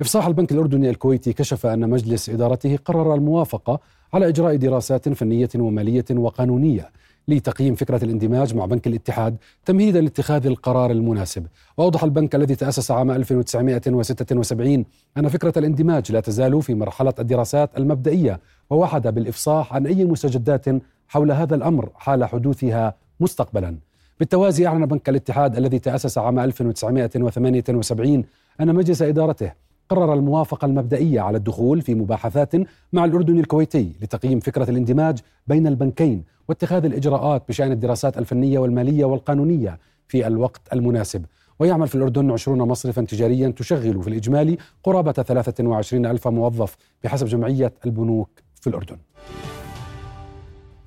إفصاح 0.02 0.28
البنك 0.28 0.52
الأردني 0.52 0.90
الكويتي 0.90 1.34
كشف 1.34 1.66
أن 1.66 1.90
مجلس 1.90 2.30
إدارته 2.30 2.78
قرر 2.86 3.16
الموافقة 3.16 3.80
على 4.14 4.28
إجراء 4.28 4.56
دراسات 4.56 5.10
فنية 5.10 5.50
ومالية 5.56 6.06
وقانونية 6.12 6.90
لتقييم 7.28 7.76
فكرة 7.76 8.04
الاندماج 8.04 8.56
مع 8.56 8.66
بنك 8.66 8.88
الاتحاد 8.88 9.38
تمهيدا 9.66 10.02
لاتخاذ 10.02 10.46
القرار 10.46 10.92
المناسب 10.92 11.48
وأوضح 11.78 12.04
البنك 12.04 12.36
الذي 12.36 12.56
تأسس 12.56 12.92
عام 12.92 13.12
1976 13.12 14.86
أن 15.18 15.28
فكرة 15.28 15.60
الاندماج 15.60 16.12
لا 16.12 16.20
تزال 16.20 16.62
في 16.62 16.74
مرحلة 16.74 17.14
الدراسات 17.20 17.78
المبدئية 17.78 18.40
ووعد 18.70 19.08
بالإفصاح 19.08 19.74
عن 19.74 19.88
أي 19.88 20.06
مستجدات 20.06 20.66
حول 21.08 21.32
هذا 21.32 21.56
الأمر 21.56 21.90
حال 21.96 22.26
حدوثها 22.26 22.96
مستقبلا. 23.20 23.76
بالتوازي 24.20 24.68
أعلن 24.68 24.86
بنك 24.86 25.10
الاتحاد 25.10 25.58
الذي 25.58 25.80
تأسس 25.80 26.18
عام 26.18 26.40
1978 26.40 28.24
أن 28.62 28.76
مجلس 28.76 29.02
إدارته 29.02 29.52
قرر 29.90 30.14
الموافقة 30.14 30.66
المبدئية 30.66 31.22
على 31.22 31.38
الدخول 31.38 31.82
في 31.82 31.96
مباحثات 31.96 32.56
مع 32.94 33.06
الأردن 33.06 33.40
الكويتي 33.40 33.92
لتقييم 34.02 34.40
فكرة 34.40 34.70
الاندماج 34.70 35.20
بين 35.48 35.68
البنكين 35.68 36.24
واتخاذ 36.50 36.86
الإجراءات 36.86 37.44
بشأن 37.50 37.72
الدراسات 37.72 38.18
الفنية 38.18 38.60
والمالية 38.60 39.06
والقانونية 39.06 39.80
في 40.08 40.28
الوقت 40.28 40.62
المناسب. 40.74 41.26
ويعمل 41.60 41.88
في 41.88 41.96
الأردن 41.96 42.32
20 42.32 42.60
مصرفا 42.62 43.02
تجاريا 43.02 43.50
تشغل 43.50 44.04
في 44.04 44.08
الإجمالي 44.08 44.58
قرابة 44.84 45.12
23 45.12 46.06
ألف 46.06 46.28
موظف 46.28 46.76
بحسب 47.04 47.28
جمعية 47.28 47.74
البنوك 47.86 48.30
في 48.62 48.68
الأردن. 48.68 48.98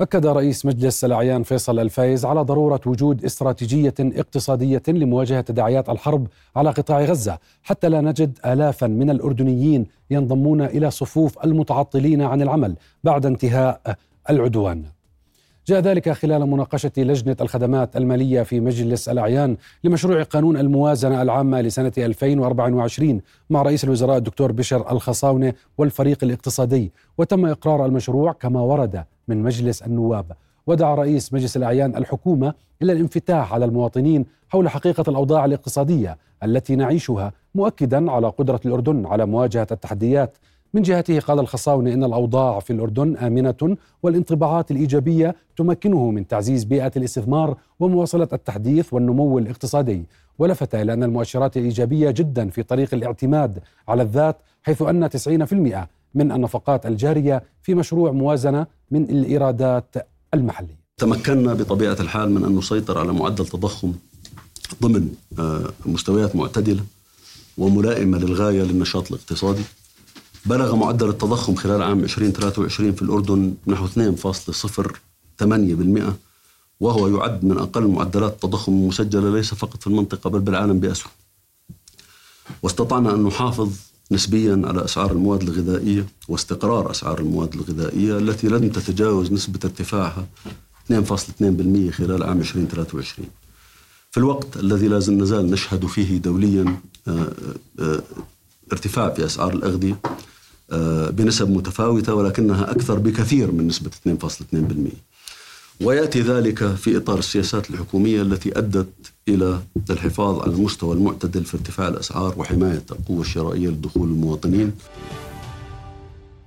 أكد 0.00 0.26
رئيس 0.26 0.66
مجلس 0.66 1.04
الأعيان 1.04 1.42
فيصل 1.42 1.78
الفايز 1.78 2.24
على 2.24 2.40
ضرورة 2.40 2.80
وجود 2.86 3.24
استراتيجية 3.24 3.94
اقتصادية 4.00 4.82
لمواجهة 4.88 5.40
تداعيات 5.40 5.88
الحرب 5.88 6.26
على 6.56 6.70
قطاع 6.70 7.00
غزة 7.00 7.38
حتى 7.62 7.88
لا 7.88 8.00
نجد 8.00 8.38
آلافا 8.46 8.86
من 8.86 9.10
الأردنيين 9.10 9.86
ينضمون 10.10 10.62
إلى 10.62 10.90
صفوف 10.90 11.44
المتعطلين 11.44 12.22
عن 12.22 12.42
العمل 12.42 12.76
بعد 13.04 13.26
انتهاء 13.26 13.96
العدوان. 14.30 14.84
جاء 15.66 15.80
ذلك 15.80 16.10
خلال 16.10 16.46
مناقشة 16.50 16.92
لجنة 16.96 17.36
الخدمات 17.40 17.96
المالية 17.96 18.42
في 18.42 18.60
مجلس 18.60 19.08
الأعيان 19.08 19.56
لمشروع 19.84 20.22
قانون 20.22 20.56
الموازنة 20.56 21.22
العامة 21.22 21.60
لسنة 21.60 21.92
2024 21.98 23.20
مع 23.50 23.62
رئيس 23.62 23.84
الوزراء 23.84 24.16
الدكتور 24.16 24.52
بشر 24.52 24.92
الخصاونة 24.92 25.52
والفريق 25.78 26.24
الاقتصادي. 26.24 26.92
وتم 27.18 27.46
إقرار 27.46 27.86
المشروع 27.86 28.32
كما 28.32 28.60
ورد 28.60 29.04
من 29.28 29.42
مجلس 29.42 29.82
النواب. 29.82 30.32
ودعا 30.66 30.94
رئيس 30.94 31.32
مجلس 31.32 31.56
الأعيان 31.56 31.96
الحكومة 31.96 32.54
إلى 32.82 32.92
الانفتاح 32.92 33.54
على 33.54 33.64
المواطنين 33.64 34.26
حول 34.48 34.68
حقيقة 34.68 35.04
الأوضاع 35.08 35.44
الاقتصادية 35.44 36.18
التي 36.44 36.76
نعيشها 36.76 37.32
مؤكدا 37.54 38.10
على 38.10 38.28
قدرة 38.28 38.60
الأردن 38.66 39.06
على 39.06 39.26
مواجهة 39.26 39.66
التحديات 39.72 40.38
من 40.74 40.82
جهته 40.82 41.20
قال 41.20 41.38
الخصاونة 41.38 41.92
إن 41.92 42.04
الأوضاع 42.04 42.60
في 42.60 42.72
الأردن 42.72 43.16
آمنة 43.16 43.76
والانطباعات 44.02 44.70
الإيجابية 44.70 45.36
تمكنه 45.56 46.10
من 46.10 46.26
تعزيز 46.26 46.64
بيئة 46.64 46.92
الاستثمار 46.96 47.56
ومواصلة 47.80 48.28
التحديث 48.32 48.92
والنمو 48.92 49.38
الاقتصادي. 49.38 50.04
ولفت 50.38 50.74
إلى 50.74 50.92
أن 50.92 51.02
المؤشرات 51.02 51.56
إيجابية 51.56 52.10
جدا 52.10 52.48
في 52.50 52.62
طريق 52.62 52.94
الاعتماد 52.94 53.58
على 53.88 54.02
الذات 54.02 54.36
حيث 54.62 54.82
أن 54.82 55.08
90% 55.08 55.88
من 56.14 56.32
النفقات 56.32 56.86
الجارية 56.86 57.42
في 57.62 57.74
مشروع 57.74 58.10
موازنة 58.10 58.66
من 58.90 59.02
الإيرادات 59.04 59.94
المحلية. 60.34 60.82
تمكنا 60.96 61.54
بطبيعة 61.54 61.96
الحال 62.00 62.30
من 62.30 62.44
أن 62.44 62.56
نسيطر 62.56 62.98
على 62.98 63.12
معدل 63.12 63.46
تضخم 63.46 63.92
ضمن 64.82 65.14
آه، 65.38 65.64
مستويات 65.86 66.36
معتدلة 66.36 66.82
وملائمة 67.58 68.18
للغاية 68.18 68.62
للنشاط 68.62 69.12
الاقتصادي. 69.12 69.62
بلغ 70.46 70.76
معدل 70.76 71.08
التضخم 71.08 71.54
خلال 71.54 71.82
عام 71.82 72.04
2023 72.04 72.92
في 72.92 73.02
الأردن 73.02 73.54
نحو 73.66 73.86
2.08% 73.86 73.90
وهو 76.80 77.08
يعد 77.08 77.44
من 77.44 77.58
أقل 77.58 77.86
معدلات 77.86 78.32
التضخم 78.32 78.72
المسجلة 78.72 79.34
ليس 79.34 79.54
فقط 79.54 79.80
في 79.80 79.86
المنطقة 79.86 80.30
بل 80.30 80.40
بالعالم 80.40 80.80
بأسره 80.80 81.10
واستطعنا 82.62 83.14
أن 83.14 83.22
نحافظ 83.22 83.70
نسبيا 84.10 84.62
على 84.64 84.84
أسعار 84.84 85.12
المواد 85.12 85.42
الغذائية 85.42 86.06
واستقرار 86.28 86.90
أسعار 86.90 87.18
المواد 87.18 87.54
الغذائية 87.54 88.18
التي 88.18 88.48
لن 88.48 88.72
تتجاوز 88.72 89.32
نسبة 89.32 89.60
ارتفاعها 89.64 90.26
2.2% 90.92 91.90
خلال 91.90 92.22
عام 92.22 92.40
2023 92.40 93.28
في 94.10 94.18
الوقت 94.18 94.56
الذي 94.56 94.88
لا 94.88 94.96
نزال 94.96 95.50
نشهد 95.50 95.86
فيه 95.86 96.18
دوليا 96.18 96.76
آه، 97.08 97.32
آه، 97.80 98.02
ارتفاع 98.72 99.10
في 99.10 99.26
أسعار 99.26 99.52
الأغذية 99.52 99.98
آه، 100.04 100.31
بنسب 101.10 101.50
متفاوتة 101.50 102.14
ولكنها 102.14 102.70
أكثر 102.70 102.98
بكثير 102.98 103.52
من 103.52 103.66
نسبة 103.66 103.90
2.2% 104.08 104.56
ويأتي 105.80 106.20
ذلك 106.20 106.74
في 106.74 106.96
إطار 106.96 107.18
السياسات 107.18 107.70
الحكومية 107.70 108.22
التي 108.22 108.58
أدت 108.58 108.88
إلى 109.28 109.60
الحفاظ 109.90 110.40
على 110.40 110.52
المستوى 110.52 110.94
المعتدل 110.94 111.44
في 111.44 111.54
ارتفاع 111.54 111.88
الأسعار 111.88 112.34
وحماية 112.36 112.82
القوة 112.92 113.20
الشرائية 113.20 113.68
لدخول 113.68 114.08
المواطنين. 114.08 114.72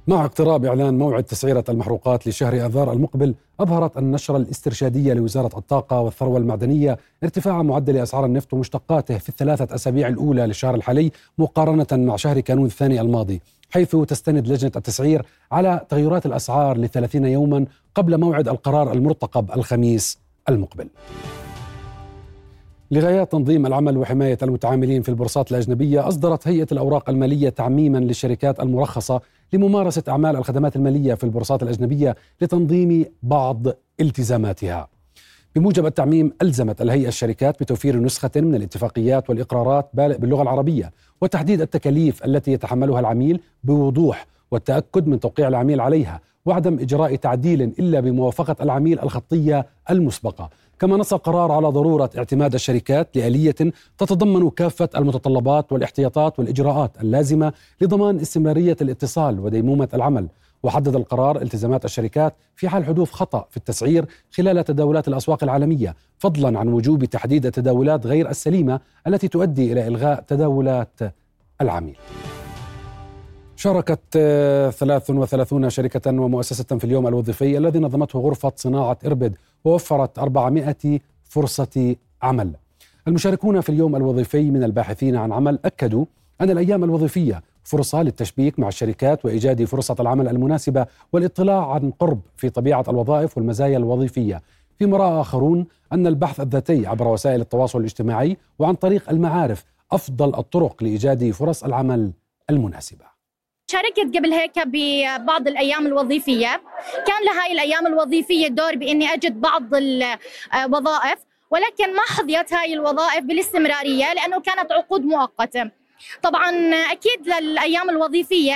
مع 0.07 0.25
اقتراب 0.25 0.65
إعلان 0.65 0.97
موعد 0.97 1.23
تسعيرة 1.23 1.63
المحروقات 1.69 2.27
لشهر 2.27 2.65
آذار 2.65 2.91
المقبل 2.91 3.35
أظهرت 3.59 3.97
النشرة 3.97 4.37
الاسترشادية 4.37 5.13
لوزارة 5.13 5.57
الطاقة 5.57 5.99
والثروة 6.01 6.37
المعدنية 6.37 6.97
ارتفاع 7.23 7.61
معدل 7.61 7.97
أسعار 7.97 8.25
النفط 8.25 8.53
ومشتقاته 8.53 9.17
في 9.17 9.29
الثلاثة 9.29 9.75
أسابيع 9.75 10.07
الأولى 10.07 10.45
للشهر 10.45 10.75
الحالي 10.75 11.11
مقارنة 11.37 11.87
مع 11.91 12.15
شهر 12.15 12.39
كانون 12.39 12.65
الثاني 12.65 13.01
الماضي 13.01 13.41
حيث 13.69 13.95
تستند 13.95 14.47
لجنة 14.47 14.71
التسعير 14.75 15.25
على 15.51 15.85
تغيرات 15.89 16.25
الأسعار 16.25 16.77
لثلاثين 16.77 17.25
يوما 17.25 17.65
قبل 17.95 18.19
موعد 18.19 18.47
القرار 18.47 18.91
المرتقب 18.93 19.51
الخميس 19.51 20.19
المقبل. 20.49 20.87
لغايات 22.91 23.31
تنظيم 23.31 23.65
العمل 23.65 23.97
وحماية 23.97 24.37
المتعاملين 24.43 25.01
في 25.01 25.09
البورصات 25.09 25.51
الأجنبية 25.51 26.07
أصدرت 26.07 26.47
هيئة 26.47 26.67
الأوراق 26.71 27.09
المالية 27.09 27.49
تعميما 27.49 27.97
للشركات 27.97 28.59
المرخصة 28.59 29.21
لممارسة 29.53 30.03
أعمال 30.09 30.35
الخدمات 30.35 30.75
المالية 30.75 31.13
في 31.13 31.23
البورصات 31.23 31.63
الأجنبية 31.63 32.15
لتنظيم 32.41 33.05
بعض 33.23 33.67
التزاماتها. 33.99 34.87
بموجب 35.55 35.85
التعميم 35.85 36.33
ألزمت 36.41 36.81
الهيئة 36.81 37.07
الشركات 37.07 37.59
بتوفير 37.63 37.99
نسخة 37.99 38.31
من 38.35 38.55
الاتفاقيات 38.55 39.29
والإقرارات 39.29 39.89
باللغة 39.93 40.41
العربية 40.41 40.91
وتحديد 41.21 41.61
التكاليف 41.61 42.25
التي 42.25 42.51
يتحملها 42.51 42.99
العميل 42.99 43.41
بوضوح 43.63 44.27
والتأكد 44.51 45.07
من 45.07 45.19
توقيع 45.19 45.47
العميل 45.47 45.81
عليها 45.81 46.21
وعدم 46.45 46.79
إجراء 46.79 47.15
تعديل 47.15 47.61
إلا 47.61 47.99
بموافقة 47.99 48.55
العميل 48.61 48.99
الخطية 48.99 49.65
المسبقة. 49.89 50.49
كما 50.79 50.97
نص 50.97 51.13
القرار 51.13 51.51
على 51.51 51.67
ضرورة 51.67 52.09
اعتماد 52.17 52.53
الشركات 52.53 53.17
لآلية 53.17 53.55
تتضمن 53.97 54.49
كافة 54.49 54.89
المتطلبات 54.95 55.71
والاحتياطات 55.71 56.39
والإجراءات 56.39 56.91
اللازمة 57.01 57.53
لضمان 57.81 58.19
استمرارية 58.19 58.77
الاتصال 58.81 59.39
وديمومة 59.39 59.89
العمل. 59.93 60.27
وحدد 60.63 60.95
القرار 60.95 61.41
التزامات 61.41 61.85
الشركات 61.85 62.35
في 62.55 62.69
حال 62.69 62.85
حدوث 62.85 63.11
خطأ 63.11 63.45
في 63.49 63.57
التسعير 63.57 64.05
خلال 64.31 64.63
تداولات 64.63 65.07
الأسواق 65.07 65.43
العالميية 65.43 65.95
فضلا 66.17 66.59
عن 66.59 66.67
وجوب 66.67 67.05
تحديد 67.05 67.45
التداولات 67.45 68.07
غير 68.07 68.29
السليمة 68.29 68.79
التي 69.07 69.27
تؤدي 69.27 69.71
إلى 69.71 69.87
إلغاء 69.87 70.23
تداولات 70.27 70.99
العميل. 71.61 71.97
شاركت 73.55 73.99
33 74.13 75.69
شركة 75.69 76.11
ومؤسسة 76.21 76.77
في 76.77 76.83
اليوم 76.83 77.07
الوظيفي 77.07 77.57
الذي 77.57 77.79
نظمته 77.79 78.19
غرفة 78.19 78.51
صناعة 78.55 78.97
إربد 79.05 79.35
ووفرت 79.65 80.19
400 80.19 80.99
فرصة 81.23 81.95
عمل. 82.21 82.51
المشاركون 83.07 83.61
في 83.61 83.69
اليوم 83.69 83.95
الوظيفي 83.95 84.51
من 84.51 84.63
الباحثين 84.63 85.15
عن 85.15 85.31
عمل 85.31 85.59
أكدوا 85.65 86.05
أن 86.41 86.49
الأيام 86.49 86.83
الوظيفية 86.83 87.43
فرصة 87.63 88.03
للتشبيك 88.03 88.59
مع 88.59 88.67
الشركات 88.67 89.25
وإيجاد 89.25 89.63
فرصة 89.63 89.95
العمل 89.99 90.27
المناسبة 90.27 90.85
والاطلاع 91.13 91.71
عن 91.73 91.91
قرب 91.99 92.19
في 92.37 92.49
طبيعة 92.49 92.83
الوظائف 92.87 93.37
والمزايا 93.37 93.77
الوظيفية. 93.77 94.41
فيما 94.77 94.97
رأى 94.97 95.21
آخرون 95.21 95.65
أن 95.93 96.07
البحث 96.07 96.39
الذاتي 96.39 96.87
عبر 96.87 97.07
وسائل 97.07 97.41
التواصل 97.41 97.79
الاجتماعي 97.79 98.37
وعن 98.59 98.73
طريق 98.75 99.09
المعارف 99.09 99.65
أفضل 99.91 100.35
الطرق 100.35 100.83
لإيجاد 100.83 101.31
فرص 101.31 101.63
العمل 101.63 102.11
المناسبة. 102.49 103.14
شاركت 103.71 104.17
قبل 104.17 104.33
هيك 104.33 104.59
ببعض 104.65 105.47
الأيام 105.47 105.87
الوظيفية. 105.87 106.61
كان 107.07 107.25
لهاي 107.25 107.51
الأيام 107.51 107.87
الوظيفية 107.87 108.47
دور 108.47 108.75
بإني 108.75 109.13
أجد 109.13 109.41
بعض 109.41 109.63
الوظائف 109.73 111.19
ولكن 111.51 111.93
ما 111.93 112.01
حظيت 112.07 112.53
هاي 112.53 112.73
الوظائف 112.73 113.23
بالاستمرارية 113.23 114.13
لأنه 114.13 114.41
كانت 114.41 114.71
عقود 114.71 115.05
مؤقتة. 115.05 115.71
طبعا 116.21 116.49
أكيد 116.91 117.27
للأيام 117.27 117.89
الوظيفية 117.89 118.55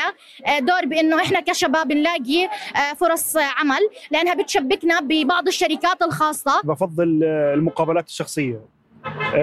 دور 0.60 0.86
بإنه 0.86 1.22
إحنا 1.22 1.39
كشباب 1.39 1.91
نلاقي 1.91 2.50
فرص 2.98 3.38
عمل 3.38 3.89
لأنها 4.12 4.34
بتشبكنا 4.34 5.00
ببعض 5.00 5.48
الشركات 5.48 6.02
الخاصة. 6.02 6.62
بفضل 6.63 7.24
المقابلات 7.24 8.08
الشخصية. 8.08 8.62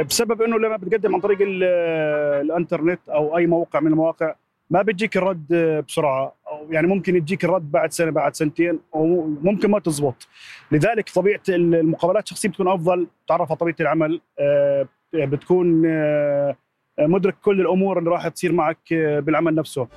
بسبب 0.09 0.43
إنه 0.43 0.59
لما 0.59 0.77
بتقدم 0.77 1.15
عن 1.15 1.21
طريق 1.21 1.39
الإنترنت 1.41 3.09
أو 3.09 3.37
أي 3.37 3.47
موقع 3.47 3.81
من 3.81 3.87
المواقع 3.87 4.35
ما 4.71 4.83
بيجيك 4.83 5.17
الرد 5.17 5.55
بسرعة 5.89 6.35
أو 6.49 6.73
يعني 6.73 6.87
ممكن 6.87 7.17
يجيك 7.17 7.45
الرد 7.45 7.71
بعد 7.71 7.93
سنة 7.93 8.11
بعد 8.11 8.35
سنتين 8.35 8.79
وممكن 8.93 9.71
ما 9.71 9.79
تزبط. 9.79 10.29
لذلك 10.73 11.11
طبيعة 11.11 11.43
المقابلات 11.49 12.25
الشخصية 12.25 12.49
بتكون 12.49 12.69
أفضل 12.69 13.07
تعرف 13.29 13.51
على 13.51 13.59
طبيعة 13.59 13.77
العمل 13.81 14.21
آه، 14.41 14.87
بتكون 15.15 15.83
آه، 15.87 16.57
مدرك 16.99 17.35
كل 17.45 17.61
الأمور 17.61 17.99
اللي 17.99 18.11
راح 18.11 18.29
تصير 18.29 18.53
معك 18.53 18.93
آه، 18.93 19.21
بالعمل 19.21 19.55
نفسه. 19.55 19.89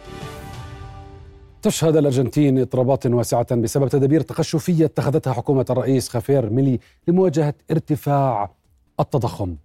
تشهد 1.62 1.96
الأرجنتين 1.96 2.60
اضطرابات 2.60 3.06
واسعة 3.06 3.56
بسبب 3.56 3.88
تدابير 3.88 4.22
تقشفية 4.22 4.86
اتخذتها 4.86 5.34
حكومة 5.34 5.66
الرئيس 5.70 6.10
خافير 6.10 6.50
ميلي 6.50 6.80
لمواجهة 7.08 7.54
ارتفاع 7.72 8.52
التضخم. 9.00 9.56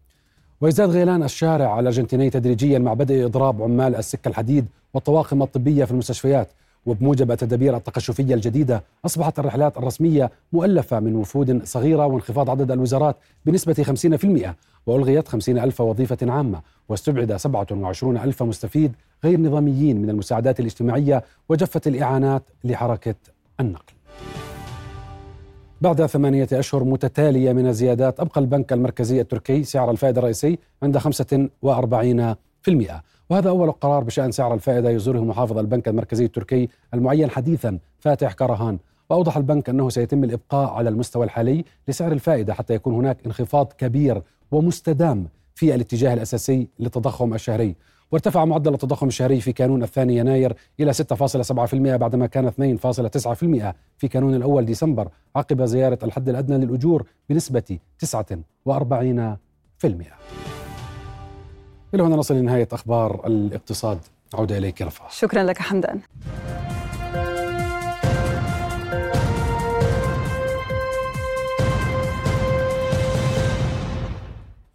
ويزداد 0.61 0.91
غيلان 0.91 1.23
الشارع 1.23 1.81
الأرجنتيني 1.81 2.31
تدريجيا 2.31 2.79
مع 2.79 2.95
بدء 2.95 3.25
إضراب 3.27 3.63
عمال 3.63 3.97
السكة 3.97 4.29
الحديد 4.29 4.67
والطواقم 4.95 5.43
الطبية 5.43 5.85
في 5.85 5.91
المستشفيات 5.91 6.49
وبموجب 6.87 7.31
التدابير 7.31 7.77
التقشفية 7.77 8.35
الجديدة 8.35 8.83
أصبحت 9.07 9.39
الرحلات 9.39 9.77
الرسمية 9.79 10.31
مؤلفة 10.53 11.01
من 11.01 11.17
وفود 11.17 11.65
صغيرة 11.65 12.07
وانخفاض 12.07 12.51
عدد 12.51 12.71
الوزارات 12.71 13.17
بنسبة 13.47 13.75
50% 14.45 14.49
وألغيت 14.87 15.29
50 15.29 15.59
ألف 15.59 15.81
وظيفة 15.81 16.19
عامة 16.23 16.61
واستبعد 16.89 17.37
27 17.37 18.17
ألف 18.17 18.43
مستفيد 18.43 18.93
غير 19.25 19.41
نظاميين 19.41 20.03
من 20.03 20.11
المساعدات 20.11 20.61
الاجتماعية 20.61 21.25
وجفت 21.49 21.87
الإعانات 21.87 22.43
لحركة 22.65 23.15
النقل. 23.61 23.95
بعد 25.85 26.07
ثمانية 26.07 26.49
أشهر 26.53 26.85
متتالية 26.85 27.53
من 27.53 27.67
الزيادات 27.67 28.21
أبقى 28.21 28.41
البنك 28.41 28.73
المركزي 28.73 29.21
التركي 29.21 29.65
سعر 29.65 29.91
الفائدة 29.91 30.19
الرئيسي 30.19 30.59
عند 30.83 30.99
45% 30.99 31.03
وهذا 33.31 33.49
أول 33.49 33.73
قرار 33.73 34.05
بشأن 34.05 34.33
سعر 34.33 34.55
الفائدة 34.55 34.91
يصدره 34.91 35.21
محافظ 35.21 35.59
البنك 35.59 35.89
المركزي 35.89 36.25
التركي 36.25 36.69
المعين 36.95 37.31
حديثا 37.31 37.79
فاتح 37.99 38.33
كرهان 38.33 38.79
وأوضح 39.11 39.37
البنك 39.37 39.69
أنه 39.69 39.89
سيتم 39.89 40.25
الإبقاء 40.25 40.71
على 40.71 40.89
المستوى 40.89 41.25
الحالي 41.25 41.65
لسعر 41.89 42.13
الفائدة 42.13 42.55
حتى 42.55 42.75
يكون 42.75 42.95
هناك 42.95 43.19
انخفاض 43.27 43.73
كبير 43.79 44.23
ومستدام 44.51 45.29
في 45.55 45.75
الاتجاه 45.75 46.15
الأساسي 46.15 46.69
للتضخم 46.79 47.35
الشهري. 47.35 47.75
وارتفع 48.15 48.45
معدل 48.45 48.75
التضخم 48.75 49.09
الشهري 49.09 49.41
في 49.41 49.53
كانون 49.53 49.83
الثاني 49.83 50.17
يناير 50.17 50.57
إلى 50.81 50.93
6.7% 50.95 51.75
بعدما 51.75 52.27
كان 52.27 52.51
2.9% 52.51 52.55
في 53.99 54.09
كانون 54.09 54.35
الأول 54.35 54.65
ديسمبر 54.65 55.09
عقب 55.37 55.63
زيارة 55.63 55.99
الحد 56.03 56.29
الأدنى 56.29 56.67
للأجور 56.67 57.07
بنسبة 57.29 57.79
49% 58.05 58.09
إلى 61.95 62.03
هنا 62.03 62.17
نصل 62.17 62.35
لنهاية 62.35 62.69
أخبار 62.73 63.27
الاقتصاد. 63.27 63.99
عودة 64.35 64.59
إليك 64.59 64.83
رفع 64.83 65.09
شكرا 65.09 65.43
لك 65.43 65.59
حمدان 65.59 66.01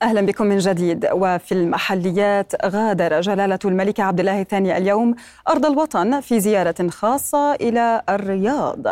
أهلا 0.01 0.21
بكم 0.21 0.45
من 0.45 0.57
جديد. 0.57 1.07
وفي 1.11 1.51
المحليات 1.51 2.65
غادر 2.65 3.21
جلالة 3.21 3.59
الملك 3.65 3.99
عبد 3.99 4.19
الله 4.19 4.41
الثاني 4.41 4.77
اليوم 4.77 5.15
أرض 5.49 5.65
الوطن 5.65 6.19
في 6.19 6.39
زيارة 6.39 6.87
خاصة 6.89 7.53
إلى 7.53 8.01
الرياض. 8.09 8.87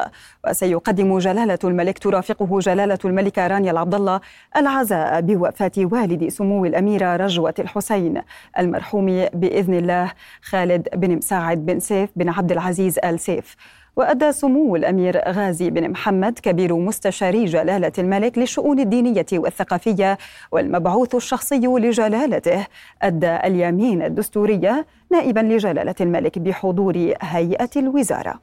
وسيقدم 0.47 1.17
جلالة 1.17 1.59
الملك 1.63 1.99
ترافقه 1.99 2.59
جلالة 2.59 2.97
الملكه 3.05 3.47
رانيا 3.47 3.71
العبد 3.71 3.95
الله 3.95 4.19
العزاء 4.57 5.21
بوفاة 5.21 5.71
والد 5.77 6.27
سمو 6.27 6.65
الاميره 6.65 7.15
رجوة 7.15 7.53
الحسين 7.59 8.21
المرحوم 8.59 9.25
بإذن 9.33 9.73
الله 9.73 10.11
خالد 10.41 10.87
بن 10.95 11.15
مساعد 11.15 11.65
بن 11.65 11.79
سيف 11.79 12.09
بن 12.15 12.29
عبد 12.29 12.51
العزيز 12.51 12.99
ال 12.99 13.19
سيف 13.19 13.55
وأدى 13.97 14.31
سمو 14.31 14.75
الأمير 14.75 15.29
غازي 15.29 15.69
بن 15.69 15.89
محمد 15.89 16.39
كبير 16.39 16.75
مستشاري 16.75 17.45
جلالة 17.45 17.91
الملك 17.99 18.37
للشؤون 18.37 18.79
الدينية 18.79 19.25
والثقافية 19.33 20.17
والمبعوث 20.51 21.15
الشخصي 21.15 21.59
لجلالته. 21.59 22.67
أدى 23.01 23.35
اليمين 23.35 24.03
الدستورية 24.03 24.85
نائبا 25.11 25.39
لجلالة 25.39 25.95
الملك 26.01 26.39
بحضور 26.39 27.13
هيئة 27.21 27.69
الوزارة. 27.75 28.39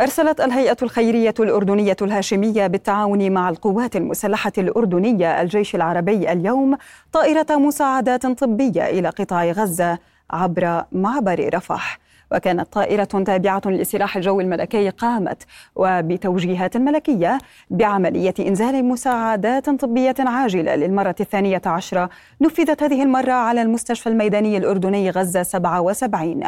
أرسلت 0.00 0.40
الهيئة 0.40 0.76
الخيرية 0.82 1.34
الأردنية 1.40 1.96
الهاشمية 2.02 2.66
بالتعاون 2.66 3.32
مع 3.32 3.48
القوات 3.48 3.96
المسلحة 3.96 4.52
الأردنية 4.58 5.42
الجيش 5.42 5.74
العربي 5.74 6.32
اليوم 6.32 6.76
طائرة 7.12 7.56
مساعدات 7.56 8.26
طبية 8.26 8.86
إلى 8.86 9.08
قطاع 9.08 9.44
غزة 9.50 9.98
عبر 10.30 10.84
معبر 10.92 11.50
رفح. 11.54 12.07
وكانت 12.32 12.72
طائرة 12.72 13.04
تابعة 13.04 13.62
لسلاح 13.66 14.16
الجو 14.16 14.40
الملكي 14.40 14.90
قامت 14.90 15.42
وبتوجيهات 15.76 16.76
ملكية 16.76 17.38
بعملية 17.70 18.34
إنزال 18.40 18.84
مساعدات 18.84 19.70
طبية 19.70 20.14
عاجلة 20.18 20.74
للمرة 20.74 21.16
الثانية 21.20 21.62
عشرة 21.66 22.10
نفذت 22.40 22.82
هذه 22.82 23.02
المرة 23.02 23.32
على 23.32 23.62
المستشفى 23.62 24.08
الميداني 24.08 24.56
الأردني 24.56 25.10
غزة 25.10 25.42
77 25.42 26.42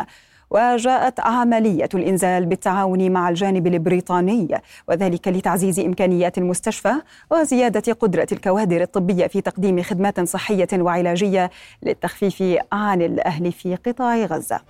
وجاءت 0.51 1.21
عملية 1.21 1.88
الإنزال 1.95 2.47
بالتعاون 2.47 3.11
مع 3.11 3.29
الجانب 3.29 3.66
البريطاني 3.66 4.49
وذلك 4.88 5.29
لتعزيز 5.29 5.81
إمكانيات 5.81 6.38
المستشفى 6.38 6.93
وزيادة 7.31 7.93
قدرة 7.93 8.27
الكوادر 8.33 8.83
الطبية 8.83 9.27
في 9.27 9.40
تقديم 9.40 9.83
خدمات 9.83 10.21
صحية 10.21 10.69
وعلاجية 10.73 11.51
للتخفيف 11.83 12.43
عن 12.73 13.03
الأهل 13.03 13.53
في 13.53 13.75
قطاع 13.75 14.16
غزة. 14.16 14.61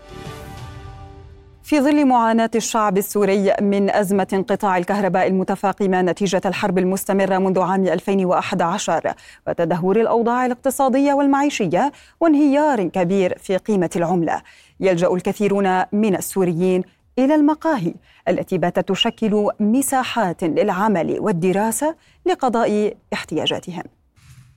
في 1.70 1.80
ظل 1.80 2.06
معاناة 2.06 2.50
الشعب 2.54 2.98
السوري 2.98 3.52
من 3.60 3.90
أزمة 3.90 4.26
انقطاع 4.32 4.78
الكهرباء 4.78 5.26
المتفاقمة 5.26 6.02
نتيجة 6.02 6.40
الحرب 6.46 6.78
المستمرة 6.78 7.38
منذ 7.38 7.60
عام 7.60 7.86
2011 7.86 9.14
وتدهور 9.46 10.00
الأوضاع 10.00 10.46
الاقتصادية 10.46 11.12
والمعيشية 11.12 11.92
وانهيار 12.20 12.84
كبير 12.84 13.38
في 13.38 13.56
قيمة 13.56 13.90
العملة. 13.96 14.42
يلجأ 14.80 15.08
الكثيرون 15.14 15.84
من 15.92 16.16
السوريين 16.16 16.82
إلى 17.18 17.34
المقاهي 17.34 17.94
التي 18.28 18.58
باتت 18.58 18.88
تشكل 18.88 19.48
مساحات 19.60 20.44
للعمل 20.44 21.16
والدراسة 21.20 21.96
لقضاء 22.26 22.94
احتياجاتهم. 23.12 23.84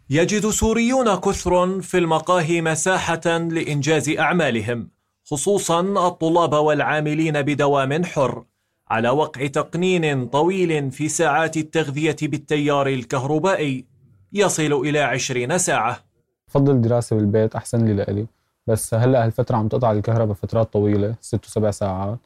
يجد 0.10 0.50
سوريون 0.50 1.16
كثر 1.16 1.82
في 1.82 1.98
المقاهي 1.98 2.62
مساحة 2.62 3.38
لإنجاز 3.38 4.10
أعمالهم. 4.10 4.93
خصوصا 5.26 5.80
الطلاب 6.08 6.54
والعاملين 6.54 7.42
بدوام 7.42 8.04
حر 8.04 8.44
على 8.88 9.10
وقع 9.10 9.48
تقنين 9.48 10.26
طويل 10.26 10.92
في 10.92 11.10
ساعات 11.10 11.58
التغذية 11.58 12.16
بالتيار 12.22 12.88
الكهربائي 12.88 13.86
يصل 14.34 14.74
إلى 14.74 15.00
عشرين 15.00 15.58
ساعة. 15.58 16.00
فضل 16.48 16.72
الدراسة 16.72 17.16
بالبيت 17.16 17.56
أحسن 17.56 17.86
لي 17.86 17.94
لإلي. 17.94 18.28
بس 18.68 18.94
هلأ 18.94 19.26
هالفترة 19.26 19.56
عم 19.56 19.68
تقطع 19.68 19.92
الكهرباء 19.92 20.34
فترات 20.34 20.74
طويلة 20.74 21.16
ست 21.22 21.46
وسبع 21.46 21.72
ساعات. 21.72 22.20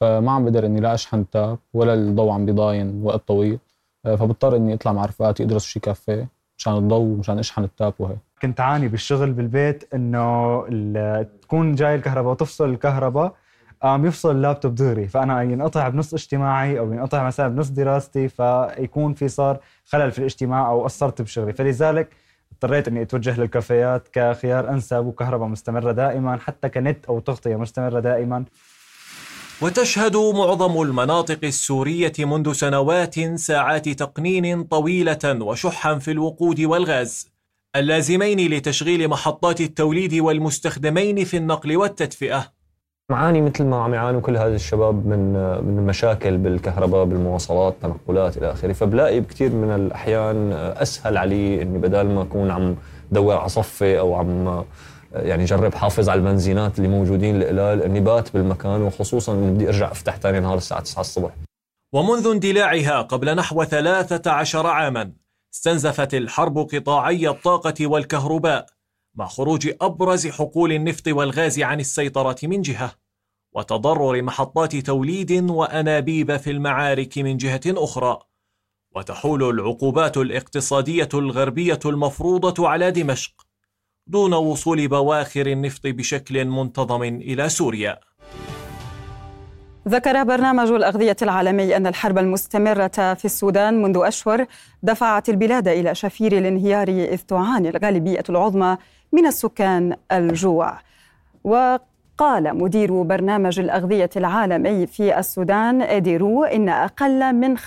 فما 0.00 0.32
عم 0.32 0.44
بقدر 0.44 0.66
إني 0.66 0.80
لا 0.80 0.94
أشحن 0.94 1.30
تاب 1.30 1.58
ولا 1.74 1.94
الضوء 1.94 2.30
عم 2.30 2.46
بيضاين 2.46 3.02
وقت 3.04 3.28
طويل. 3.28 3.58
فبضطر 4.04 4.56
إني 4.56 4.74
أطلع 4.74 4.92
مع 4.92 5.04
رفقاتي 5.04 5.42
أدرس 5.42 5.64
شي 5.64 5.80
كافيه 5.80 6.28
مشان 6.58 6.76
الضوء 6.76 7.00
ومشان 7.00 7.38
أشحن 7.38 7.64
التاب 7.64 7.94
وهيك. 7.98 8.18
كنت 8.42 8.60
عاني 8.60 8.88
بالشغل 8.88 9.32
بالبيت 9.32 9.94
إنه 9.94 10.64
تكون 11.42 11.74
جاي 11.74 11.94
الكهرباء 11.94 12.32
وتفصل 12.32 12.70
الكهرباء 12.70 13.34
قام 13.82 14.06
يفصل 14.06 14.30
اللابتوب 14.30 14.74
دغري. 14.74 15.08
فأنا 15.08 15.42
ينقطع 15.42 15.88
بنص 15.88 16.14
اجتماعي 16.14 16.78
أو 16.78 16.92
ينقطع 16.92 17.26
مثلا 17.26 17.48
بنص 17.48 17.68
دراستي 17.68 18.28
فيكون 18.28 19.14
في 19.14 19.28
صار 19.28 19.58
خلل 19.84 20.12
في 20.12 20.18
الاجتماع 20.18 20.68
أو 20.68 20.84
قصرت 20.84 21.22
بشغلي. 21.22 21.52
فلذلك 21.52 22.08
اضطريت 22.52 22.88
إني 22.88 23.02
أتوجه 23.02 23.40
للكافيات 23.40 24.08
كخيار 24.12 24.70
أنسب 24.70 25.06
وكهرباء 25.06 25.48
مستمرة 25.48 25.92
دائما 25.92 26.36
حتى 26.36 26.68
كنت 26.68 27.04
أو 27.06 27.20
تغطية 27.20 27.56
مستمرة 27.56 28.00
دائما. 28.00 28.44
وتشهد 29.62 30.16
معظم 30.16 30.82
المناطق 30.82 31.38
السورية 31.44 32.12
منذ 32.18 32.52
سنوات 32.52 33.20
ساعات 33.34 33.88
تقنين 33.88 34.64
طويلة 34.64 35.38
وشحا 35.40 35.98
في 35.98 36.10
الوقود 36.10 36.60
والغاز. 36.60 37.31
اللازمين 37.76 38.50
لتشغيل 38.50 39.08
محطات 39.08 39.60
التوليد 39.60 40.14
والمستخدمين 40.14 41.24
في 41.24 41.36
النقل 41.36 41.76
والتدفئة. 41.76 42.52
معاني 43.10 43.40
مثل 43.40 43.64
ما 43.64 43.82
عم 43.82 43.94
يعانوا 43.94 44.20
كل 44.20 44.36
هذا 44.36 44.54
الشباب 44.54 45.06
من 45.06 45.32
من 45.64 45.78
المشاكل 45.78 46.36
بالكهرباء 46.36 47.04
بالمواصلات 47.04 47.74
تنقلات 47.82 48.36
إلى 48.36 48.52
آخره. 48.52 48.72
فبلاقي 48.72 49.20
بكثير 49.20 49.50
من 49.50 49.70
الأحيان 49.70 50.52
أسهل 50.52 51.16
علي 51.16 51.62
إني 51.62 51.78
بدل 51.78 52.06
ما 52.06 52.22
أكون 52.22 52.50
عم 52.50 52.76
دور 53.12 53.36
على 53.36 53.48
صفي 53.48 53.98
أو 53.98 54.14
عم 54.14 54.64
يعني 55.12 55.44
جرب 55.44 55.74
حافظ 55.74 56.08
على 56.08 56.18
البنزينات 56.18 56.78
اللي 56.78 56.88
موجودين 56.88 57.42
القلال 57.42 57.82
إني 57.82 58.00
بات 58.00 58.32
بالمكان 58.32 58.82
وخصوصا 58.82 59.32
اني 59.32 59.50
بدي 59.50 59.68
أرجع 59.68 59.90
أفتح 59.92 60.16
ثاني 60.16 60.40
نهار 60.40 60.56
الساعة 60.56 60.80
9 60.80 61.00
الصبح. 61.00 61.30
ومنذ 61.92 62.26
اندلاعها 62.26 63.02
قبل 63.02 63.36
نحو 63.36 63.64
13 63.64 64.66
عاما 64.66 65.21
استنزفت 65.54 66.14
الحرب 66.14 66.58
قطاعي 66.58 67.28
الطاقة 67.28 67.86
والكهرباء 67.86 68.66
مع 69.14 69.26
خروج 69.26 69.70
أبرز 69.80 70.26
حقول 70.26 70.72
النفط 70.72 71.08
والغاز 71.08 71.60
عن 71.60 71.80
السيطرة 71.80 72.36
من 72.42 72.62
جهة 72.62 72.94
وتضرر 73.52 74.22
محطات 74.22 74.76
توليد 74.76 75.50
وأنابيب 75.50 76.36
في 76.36 76.50
المعارك 76.50 77.18
من 77.18 77.36
جهة 77.36 77.60
أخرى 77.66 78.18
وتحول 78.96 79.50
العقوبات 79.50 80.16
الاقتصادية 80.16 81.08
الغربية 81.14 81.80
المفروضة 81.84 82.68
على 82.68 82.90
دمشق 82.90 83.46
دون 84.06 84.34
وصول 84.34 84.88
بواخر 84.88 85.46
النفط 85.46 85.86
بشكل 85.86 86.44
منتظم 86.44 87.02
إلى 87.02 87.48
سوريا. 87.48 88.00
ذكر 89.88 90.24
برنامج 90.24 90.70
الأغذية 90.70 91.16
العالمي 91.22 91.76
أن 91.76 91.86
الحرب 91.86 92.18
المستمرة 92.18 93.14
في 93.14 93.24
السودان 93.24 93.82
منذ 93.82 94.00
أشهر 94.04 94.46
دفعت 94.82 95.28
البلاد 95.28 95.68
إلى 95.68 95.94
شفير 95.94 96.38
الانهيار 96.38 96.88
إذ 96.88 97.18
تعاني 97.18 97.68
الغالبية 97.68 98.22
العظمى 98.28 98.76
من 99.12 99.26
السكان 99.26 99.96
الجوع. 100.12 100.78
وقال 101.44 102.56
مدير 102.58 103.02
برنامج 103.02 103.60
الأغذية 103.60 104.10
العالمي 104.16 104.86
في 104.86 105.18
السودان 105.18 105.82
إديرو 105.82 106.44
إن 106.44 106.68
أقل 106.68 107.32
من 107.32 107.58
5% 107.58 107.62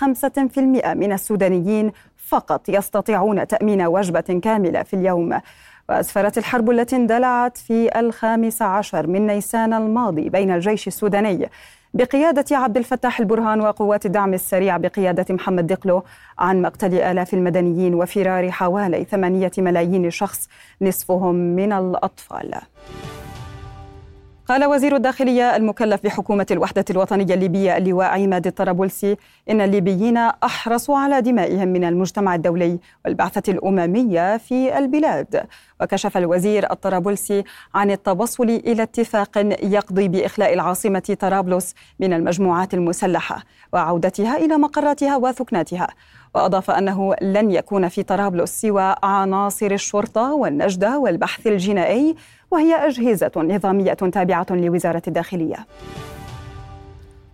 من 0.94 1.12
السودانيين 1.12 1.92
فقط 2.16 2.68
يستطيعون 2.68 3.46
تأمين 3.46 3.82
وجبة 3.82 4.40
كاملة 4.42 4.82
في 4.82 4.94
اليوم. 4.94 5.40
وأسفرت 5.88 6.38
الحرب 6.38 6.70
التي 6.70 6.96
اندلعت 6.96 7.56
في 7.56 7.98
الخامس 8.00 8.62
عشر 8.62 9.06
من 9.06 9.26
نيسان 9.26 9.72
الماضي 9.74 10.28
بين 10.28 10.50
الجيش 10.50 10.86
السوداني 10.86 11.48
بقيادة 11.96 12.56
عبد 12.56 12.76
الفتاح 12.76 13.20
البرهان 13.20 13.60
وقوات 13.60 14.06
الدعم 14.06 14.34
السريع 14.34 14.76
بقيادة 14.76 15.34
محمد 15.34 15.66
دقلو 15.66 16.02
عن 16.38 16.62
مقتل 16.62 16.94
آلاف 16.94 17.34
المدنيين 17.34 17.94
وفرار 17.94 18.50
حوالي 18.50 19.04
ثمانية 19.04 19.50
ملايين 19.58 20.10
شخص 20.10 20.48
نصفهم 20.82 21.34
من 21.34 21.72
الأطفال. 21.72 22.54
قال 24.48 24.64
وزير 24.64 24.96
الداخلية 24.96 25.56
المكلف 25.56 26.04
بحكومة 26.04 26.46
الوحدة 26.50 26.84
الوطنية 26.90 27.34
الليبية 27.34 27.76
اللواء 27.76 28.06
عماد 28.06 28.46
الطرابلسي 28.46 29.16
إن 29.50 29.60
الليبيين 29.60 30.16
أحرصوا 30.16 30.98
على 30.98 31.20
دمائهم 31.20 31.68
من 31.68 31.84
المجتمع 31.84 32.34
الدولي 32.34 32.78
والبعثة 33.04 33.52
الأممية 33.52 34.36
في 34.36 34.78
البلاد. 34.78 35.46
وكشف 35.80 36.16
الوزير 36.16 36.72
الطرابلسي 36.72 37.44
عن 37.74 37.90
التوصل 37.90 38.44
إلى 38.44 38.82
اتفاق 38.82 39.38
يقضي 39.62 40.08
بإخلاء 40.08 40.54
العاصمة 40.54 41.16
طرابلس 41.20 41.74
من 42.00 42.12
المجموعات 42.12 42.74
المسلحة 42.74 43.42
وعودتها 43.72 44.36
إلى 44.36 44.56
مقراتها 44.56 45.16
وثكناتها. 45.16 45.88
وأضاف 46.34 46.70
أنه 46.70 47.14
لن 47.22 47.50
يكون 47.50 47.88
في 47.88 48.02
طرابلس 48.02 48.60
سوى 48.60 48.94
عناصر 49.02 49.70
الشرطة 49.70 50.34
والنجدة 50.34 50.98
والبحث 50.98 51.46
الجنائي 51.46 52.14
وهي 52.50 52.74
أجهزة 52.74 53.30
نظامية 53.36 53.92
تابعة 53.92 54.46
لوزارة 54.50 55.02
الداخلية. 55.08 55.66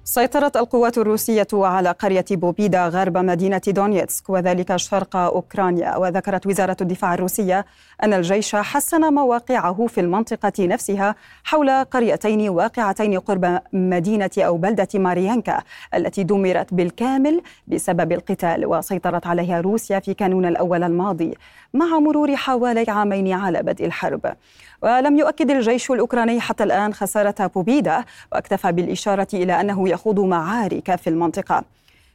سيطرت 0.04 0.56
القوات 0.56 0.98
الروسية 0.98 1.46
على 1.52 1.90
قرية 1.90 2.24
بوبيدا 2.30 2.88
غرب 2.88 3.18
مدينة 3.18 3.60
دونيتسك 3.66 4.30
وذلك 4.30 4.76
شرق 4.76 5.16
أوكرانيا. 5.16 5.96
وذكرت 5.96 6.46
وزارة 6.46 6.76
الدفاع 6.80 7.14
الروسية 7.14 7.66
أن 8.02 8.12
الجيش 8.12 8.56
حسن 8.56 9.14
مواقعه 9.14 9.86
في 9.86 10.00
المنطقة 10.00 10.66
نفسها 10.66 11.14
حول 11.44 11.70
قريتين 11.84 12.48
واقعتين 12.48 13.18
قرب 13.18 13.60
مدينة 13.72 14.30
أو 14.38 14.56
بلدة 14.56 14.88
ماريانكا 14.94 15.62
التي 15.94 16.22
دمرت 16.22 16.74
بالكامل 16.74 17.42
بسبب 17.66 18.12
القتال 18.12 18.66
وسيطرت 18.66 19.26
عليها 19.26 19.60
روسيا 19.60 19.98
في 19.98 20.14
كانون 20.14 20.46
الأول 20.46 20.82
الماضي 20.82 21.34
مع 21.74 21.98
مرور 21.98 22.36
حوالي 22.36 22.84
عامين 22.88 23.32
على 23.32 23.62
بدء 23.62 23.86
الحرب. 23.86 24.34
ولم 24.82 25.18
يؤكد 25.18 25.50
الجيش 25.50 25.90
الأوكراني 25.90 26.40
حتى 26.40 26.64
الآن 26.64 26.94
خسارة 26.94 27.46
بوبيدا 27.46 28.04
واكتفى 28.32 28.72
بالإشارة 28.72 29.28
إلى 29.34 29.60
أنه 29.60 29.88
يخوض 29.92 30.20
معارك 30.20 30.96
في 30.96 31.10
المنطقة. 31.10 31.64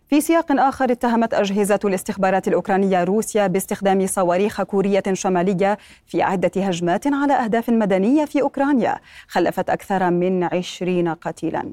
في 0.09 0.21
سياق 0.21 0.51
آخر 0.51 0.91
اتهمت 0.91 1.33
أجهزة 1.33 1.79
الاستخبارات 1.85 2.47
الأوكرانية 2.47 3.03
روسيا 3.03 3.47
باستخدام 3.47 4.07
صواريخ 4.07 4.61
كورية 4.61 5.03
شمالية 5.13 5.77
في 6.05 6.21
عدة 6.21 6.51
هجمات 6.55 7.07
على 7.07 7.33
أهداف 7.33 7.69
مدنية 7.69 8.25
في 8.25 8.41
أوكرانيا. 8.41 8.97
خلفت 9.27 9.69
أكثر 9.69 10.09
من 10.09 10.43
عشرين 10.43 11.09
قتيلاً. 11.09 11.71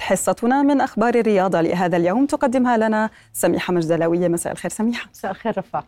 حصتنا 0.00 0.62
من 0.62 0.80
أخبار 0.80 1.14
الرياضة 1.14 1.60
لهذا 1.60 1.96
اليوم. 1.96 2.26
تقدمها 2.26 2.76
لنا 2.76 3.10
سميحة 3.32 3.72
مجدلاوية. 3.72 4.28
مساء 4.28 4.52
الخير 4.52 4.70
سميحة. 4.70 5.10
مساء 5.14 5.30
الخير 5.30 5.58
رفاق. 5.58 5.84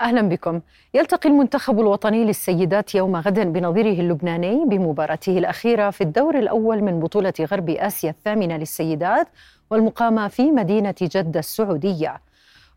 أهلا 0.00 0.22
بكم. 0.22 0.60
يلتقي 0.94 1.28
المنتخب 1.28 1.80
الوطني 1.80 2.24
للسيدات 2.24 2.94
يوم 2.94 3.16
غد 3.16 3.52
بنظيره 3.52 4.00
اللبناني 4.00 4.64
بمباراته 4.66 5.38
الأخيرة 5.38 5.90
في 5.90 6.00
الدور 6.00 6.38
الأول 6.38 6.82
من 6.82 7.00
بطولة 7.00 7.32
غرب 7.40 7.70
آسيا 7.70 8.10
الثامنة 8.10 8.56
للسيدات 8.56 9.28
والمقامة 9.70 10.28
في 10.28 10.50
مدينة 10.50 10.94
جدة 11.02 11.40
السعودية. 11.40 12.20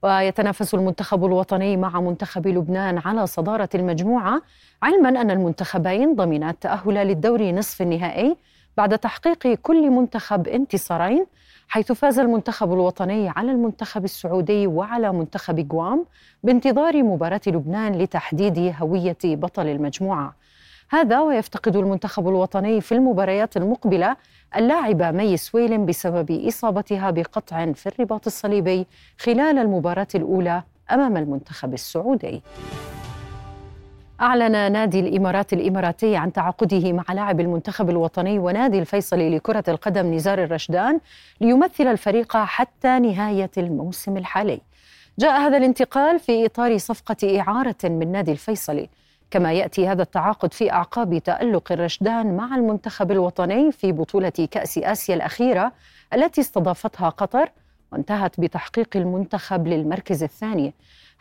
ويتنافس 0.03 0.73
المنتخب 0.73 1.25
الوطني 1.25 1.77
مع 1.77 2.01
منتخب 2.01 2.47
لبنان 2.47 2.97
على 2.97 3.27
صدارة 3.27 3.69
المجموعة 3.75 4.41
علما 4.83 5.09
أن 5.09 5.31
المنتخبين 5.31 6.15
ضمنا 6.15 6.49
التاهل 6.49 6.93
للدور 6.93 7.51
نصف 7.51 7.81
النهائي 7.81 8.37
بعد 8.77 8.99
تحقيق 8.99 9.47
كل 9.47 9.89
منتخب 9.89 10.47
انتصارين 10.47 11.25
حيث 11.67 11.91
فاز 11.91 12.19
المنتخب 12.19 12.73
الوطني 12.73 13.29
على 13.29 13.51
المنتخب 13.51 14.03
السعودي 14.03 14.67
وعلى 14.67 15.13
منتخب 15.13 15.73
غوام 15.73 16.05
بانتظار 16.43 17.03
مباراة 17.03 17.41
لبنان 17.47 17.97
لتحديد 17.97 18.73
هوية 18.79 19.17
بطل 19.25 19.67
المجموعة. 19.67 20.35
هذا 20.89 21.19
ويفتقد 21.19 21.75
المنتخب 21.75 22.27
الوطني 22.27 22.81
في 22.81 22.91
المباريات 22.91 23.57
المقبلة 23.57 24.15
اللاعبة 24.55 25.11
مي 25.11 25.37
سويلم 25.37 25.85
بسبب 25.85 26.31
إصابتها 26.31 27.11
بقطع 27.11 27.71
في 27.71 27.87
الرباط 27.87 28.25
الصليبي 28.25 28.87
خلال 29.17 29.57
المباراة 29.57 30.07
الأولى 30.15 30.63
أمام 30.91 31.17
المنتخب 31.17 31.73
السعودي. 31.73 32.41
أعلن 34.21 34.71
نادي 34.71 34.99
الإمارات 34.99 35.53
الإماراتي 35.53 36.15
عن 36.15 36.33
تعاقده 36.33 36.93
مع 36.93 37.03
لاعب 37.13 37.39
المنتخب 37.39 37.89
الوطني 37.89 38.39
ونادي 38.39 38.79
الفيصلي 38.79 39.35
لكرة 39.35 39.63
القدم 39.67 40.13
نزار 40.13 40.43
الرشدان 40.43 40.99
ليمثل 41.41 41.87
الفريق 41.87 42.37
حتى 42.37 42.99
نهاية 42.99 43.51
الموسم 43.57 44.17
الحالي. 44.17 44.61
جاء 45.19 45.39
هذا 45.41 45.57
الانتقال 45.57 46.19
في 46.19 46.45
إطار 46.45 46.77
صفقة 46.77 47.39
إعارة 47.39 47.75
من 47.83 48.11
نادي 48.11 48.31
الفيصلي. 48.31 48.89
كما 49.31 49.53
يأتي 49.53 49.87
هذا 49.87 50.01
التعاقد 50.01 50.53
في 50.53 50.71
أعقاب 50.71 51.17
تألق 51.17 51.71
الرشدان 51.71 52.37
مع 52.37 52.55
المنتخب 52.55 53.11
الوطني 53.11 53.71
في 53.71 53.91
بطولة 53.91 54.47
كأس 54.51 54.77
آسيا 54.77 55.15
الأخيرة 55.15 55.71
التي 56.13 56.41
استضافتها 56.41 57.09
قطر 57.09 57.49
وانتهت 57.91 58.39
بتحقيق 58.39 58.89
المنتخب 58.95 59.67
للمركز 59.67 60.23
الثاني 60.23 60.73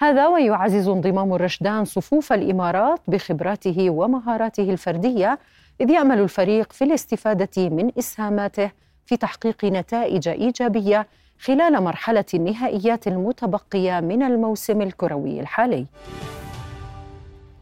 هذا 0.02 0.26
ويعزز 0.26 0.88
انضمام 0.88 1.34
الرشدان 1.34 1.84
صفوف 1.84 2.32
الإمارات 2.32 3.00
بخبراته 3.08 3.90
ومهاراته 3.90 4.62
الفردية 4.62 5.38
إذ 5.80 5.90
يامل 5.90 6.18
الفريق 6.20 6.72
في 6.72 6.84
الاستفادة 6.84 7.68
من 7.68 7.92
إسهاماته 7.98 8.70
في 9.06 9.16
تحقيق 9.16 9.64
نتائج 9.64 10.28
إيجابية 10.28 11.06
خلال 11.40 11.82
مرحلة 11.82 12.24
النهائيات 12.34 13.08
المتبقية 13.08 14.00
من 14.00 14.22
الموسم 14.22 14.82
الكروي 14.82 15.40
الحالي. 15.40 15.86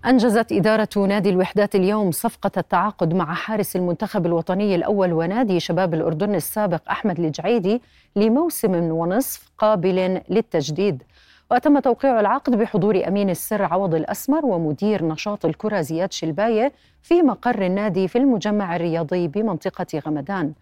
أنجزت 0.07 0.53
إدارة 0.53 1.07
نادي 1.09 1.31
الوحدات 1.31 1.74
اليوم 1.74 2.11
صفقة 2.11 2.51
التعاقد 2.57 3.14
مع 3.14 3.35
حارس 3.35 3.77
المنتخب 3.77 4.27
الوطني 4.27 4.74
الأول 4.74 5.12
ونادي 5.12 5.61
شباب 5.61 5.94
الأردن 5.94 6.35
السابق 6.35 6.81
أحمد 6.90 7.20
الجعيدي 7.20 7.83
لموسم 8.16 8.74
ونصف 8.74 9.51
قابل 9.59 10.20
للتجديد. 10.29 11.03
وتم 11.50 11.78
توقيع 11.78 12.20
العقد 12.20 12.56
بحضور 12.58 13.08
أمين 13.08 13.30
السر 13.30 13.62
عوض 13.62 13.94
الأسمر 13.94 14.46
ومدير 14.46 15.04
نشاط 15.04 15.44
الكرة 15.44 15.80
زياد 15.80 16.12
شلباية 16.12 16.72
في 17.02 17.22
مقر 17.22 17.66
النادي 17.66 18.08
في 18.08 18.18
المجمع 18.18 18.76
الرياضي 18.76 19.28
بمنطقة 19.28 19.98
غمدان. 20.06 20.52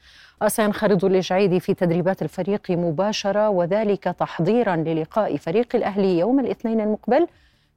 وسينخرط 0.43 1.05
الجعيدي 1.05 1.61
في 1.61 1.75
تدريبات 1.75 2.23
الفريق 2.23 2.71
مباشرة 2.71 3.49
وذلك 3.49 4.05
تحضيرا 4.05 4.77
للقاء 4.77 5.37
فريق 5.37 5.77
الأهلي 5.77 6.19
يوم 6.19 6.41
الاثنين 6.41 6.81
المقبل 6.81 7.27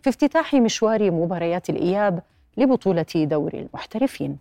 في 0.01 0.09
افتتاح 0.09 0.53
مشوار 0.53 1.11
مباريات 1.11 1.69
الإياب 1.69 2.19
لبطولة 2.57 3.05
دوري 3.15 3.59
المحترفين. 3.59 4.37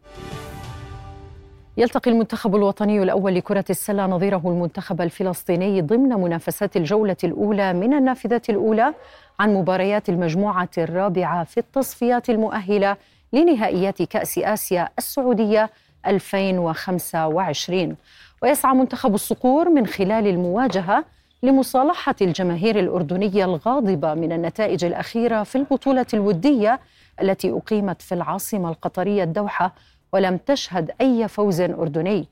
يلتقي 1.78 2.10
المنتخب 2.10 2.56
الوطني 2.56 3.02
الأول 3.02 3.34
لكرة 3.34 3.64
السلة 3.70 4.06
نظيره 4.06 4.42
المنتخب 4.44 5.00
الفلسطيني 5.00 5.82
ضمن 5.82 6.08
منافسات 6.08 6.76
الجولة 6.76 7.16
الأولى 7.24 7.72
من 7.72 7.94
النافذة 7.94 8.42
الأولى 8.48 8.94
عن 9.40 9.54
مباريات 9.54 10.08
المجموعة 10.08 10.68
الرابعة 10.78 11.44
في 11.44 11.58
التصفيات 11.58 12.30
المؤهلة 12.30 12.96
لنهائيات 13.32 14.02
كأس 14.02 14.38
آسيا 14.38 14.88
السعودية 14.98 15.70
2025 16.06 17.96
ويسعى 18.42 18.74
منتخب 18.74 19.14
الصقور 19.14 19.68
من 19.68 19.86
خلال 19.86 20.26
المواجهة 20.26 21.04
لمصالحة 21.42 22.14
الجماهير 22.22 22.78
الأردنية 22.78 23.44
الغاضبة 23.44 24.14
من 24.14 24.32
النتائج 24.32 24.84
الأخيرة 24.84 25.42
في 25.42 25.56
البطولة 25.58 26.06
الودية 26.14 26.80
التي 27.22 27.50
أقيمت 27.50 28.02
في 28.02 28.14
العاصمة 28.14 28.68
القطرية 28.68 29.22
الدوحة 29.24 29.74
ولم 30.12 30.36
تشهد 30.36 30.90
أي 31.00 31.28
فوز 31.28 31.60
أردني. 31.60 32.26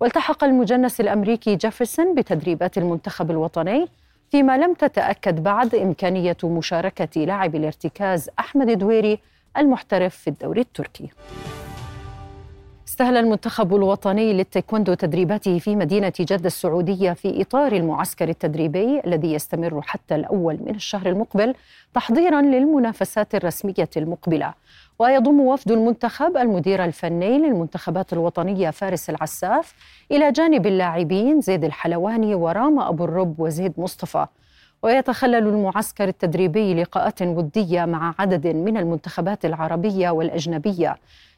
والتحق 0.00 0.44
المجنس 0.44 1.00
الأمريكي 1.00 1.56
جيفرسون 1.56 2.14
بتدريبات 2.14 2.78
المنتخب 2.78 3.30
الوطني 3.30 3.88
فيما 4.30 4.58
لم 4.58 4.74
تتأكد 4.74 5.42
بعد 5.42 5.74
إمكانية 5.74 6.36
مشاركة 6.44 7.20
لاعب 7.24 7.54
الارتكاز 7.54 8.30
أحمد 8.38 8.70
دويري 8.78 9.18
المحترف 9.56 10.16
في 10.16 10.30
الدوري 10.30 10.60
التركي. 10.60 11.08
استهل 12.88 13.16
المنتخب 13.16 13.74
الوطني 13.74 14.32
للتايكوندو 14.32 14.94
تدريباته 14.94 15.58
في 15.58 15.76
مدينة 15.76 16.12
جدة 16.20 16.46
السعودية 16.46 17.12
في 17.12 17.42
إطار 17.42 17.72
المعسكر 17.72 18.28
التدريبي 18.28 19.00
الذي 19.06 19.32
يستمر 19.32 19.82
حتى 19.82 20.14
الأول 20.14 20.58
من 20.66 20.74
الشهر 20.74 21.08
المقبل 21.08 21.54
تحضيرا 21.94 22.42
للمنافسات 22.42 23.34
الرسمية 23.34 23.90
المقبلة. 23.96 24.54
ويضم 25.00 25.40
وفد 25.40 25.70
المنتخب 25.70 26.36
المدير 26.36 26.84
الفني 26.84 27.38
للمنتخبات 27.38 28.12
الوطنية 28.12 28.70
فارس 28.70 29.10
العساف 29.10 29.74
إلى 30.10 30.32
جانب 30.32 30.66
اللاعبين 30.66 31.40
زيد 31.40 31.64
الحلواني 31.64 32.34
ورام 32.34 32.80
أبو 32.80 33.04
الرب 33.04 33.40
وزيد 33.40 33.72
مصطفى 33.78 34.26
ويتخلل 34.82 35.46
المعسكر 35.48 36.08
التدريبي 36.08 36.74
لقاءات 36.74 37.22
ودية 37.22 37.84
مع 37.84 38.14
عدد 38.18 38.46
من 38.46 38.76
المنتخبات 38.76 39.44
العربية 39.44 40.10
والأجنبية 40.10 40.96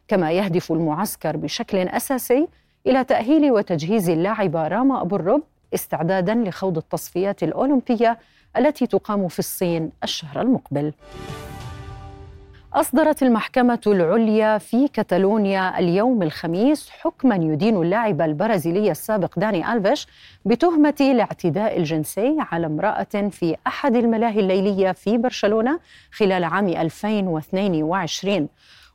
كما 0.09 0.33
يهدف 0.33 0.72
المعسكر 0.72 1.37
بشكل 1.37 1.79
أساسي 1.79 2.48
إلى 2.87 3.05
تأهيل 3.05 3.53
وتجهيز 3.53 4.09
اللاعبه 4.11 4.68
راما 4.68 5.03
أبو 5.03 5.16
الرب 5.16 5.42
استعدادا 5.75 6.35
لخوض 6.35 6.77
التصفيات 6.77 7.42
الأولمبية 7.42 8.18
التي 8.57 8.87
تقام 8.87 9.29
في 9.29 9.38
الصين 9.38 9.90
الشهر 10.05 10.40
المقبل. 10.40 10.92
أصدرت 12.74 13.22
المحكمة 13.22 13.80
العليا 13.87 14.58
في 14.58 14.88
كتالونيا 14.88 15.78
اليوم 15.78 16.22
الخميس 16.22 16.90
حكما 16.90 17.35
يدين 17.37 17.76
اللاعب 17.82 18.20
البرازيلي 18.20 18.90
السابق 18.90 19.38
داني 19.38 19.72
ألفيش 19.72 20.06
بتهمة 20.44 20.94
الاعتداء 21.00 21.78
الجنسي 21.78 22.37
على 22.38 22.66
امرأة 22.66 23.28
في 23.30 23.56
أحد 23.66 23.96
الملاهي 23.96 24.40
الليلية 24.40 24.92
في 24.92 25.18
برشلونة 25.18 25.80
خلال 26.12 26.44
عام 26.44 26.68
2022 26.68 28.48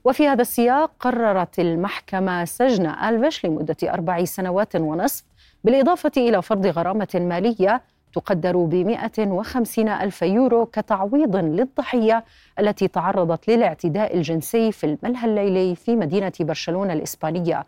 وفي 0.03 0.27
هذا 0.27 0.41
السياق 0.41 0.91
قررت 0.99 1.59
المحكمة 1.59 2.45
سجن 2.45 2.85
ألفيش 2.85 3.45
لمدة 3.45 3.77
أربع 3.83 4.25
سنوات 4.25 4.75
ونصف 4.75 5.23
بالإضافة 5.63 6.11
إلى 6.17 6.41
فرض 6.41 6.65
غرامة 6.67 7.07
مالية 7.15 7.81
تقدر 8.13 8.57
ب 8.57 8.75
150 8.75 9.89
ألف 9.89 10.21
يورو 10.21 10.65
كتعويض 10.65 11.35
للضحية 11.35 12.23
التي 12.59 12.87
تعرضت 12.87 13.47
للاعتداء 13.49 14.17
الجنسي 14.17 14.71
في 14.71 14.83
الملهى 14.83 15.25
الليلي 15.29 15.75
في 15.75 15.95
مدينة 15.95 16.31
برشلونة 16.39 16.93
الإسبانية. 16.93 17.65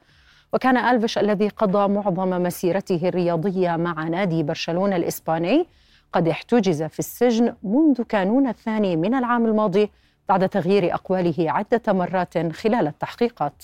وكان 0.54 0.78
ألفيش 0.78 1.18
الذي 1.18 1.48
قضى 1.50 1.94
معظم 1.94 2.30
مسيرته 2.44 3.00
الرياضية 3.04 3.76
مع 3.76 4.04
نادي 4.04 4.44
برشلونة 4.44 4.96
الإسباني 4.96 5.68
قد 6.14 6.28
احتجز 6.28 6.84
في 6.84 7.00
السجن 7.00 7.54
منذ 7.64 8.02
كانون 8.04 8.48
الثاني 8.48 8.96
من 8.96 9.14
العام 9.16 9.46
الماضي 9.46 9.92
بعد 10.30 10.50
تغيير 10.50 10.94
أقواله 10.94 11.36
عدة 11.40 11.94
مرات 11.94 12.38
خلال 12.38 12.88
التحقيقات. 12.88 13.64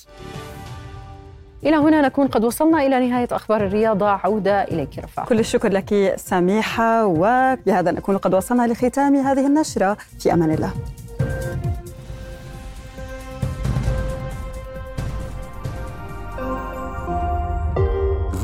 إلى 1.64 1.76
هنا 1.76 2.02
نكون 2.02 2.28
قد 2.28 2.44
وصلنا 2.44 2.86
إلى 2.86 3.08
نهاية 3.08 3.28
أخبار 3.32 3.66
الرياضة. 3.66 4.10
عودة 4.10 4.64
إليك 4.64 5.00
رفاق. 5.00 5.28
كل 5.30 5.40
الشكر 5.40 5.72
لك 5.72 6.14
سميحة 6.18 7.06
وبهذا 7.06 7.92
نكون 7.92 8.18
قد 8.18 8.34
وصلنا 8.34 8.68
لختام 8.68 9.16
هذه 9.16 9.48
النشرة. 9.48 9.98
في 10.20 10.34
أمان 10.34 10.52
الله. 10.52 10.72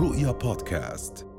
رؤيا 0.02 0.32
بودكاست. 0.32 1.31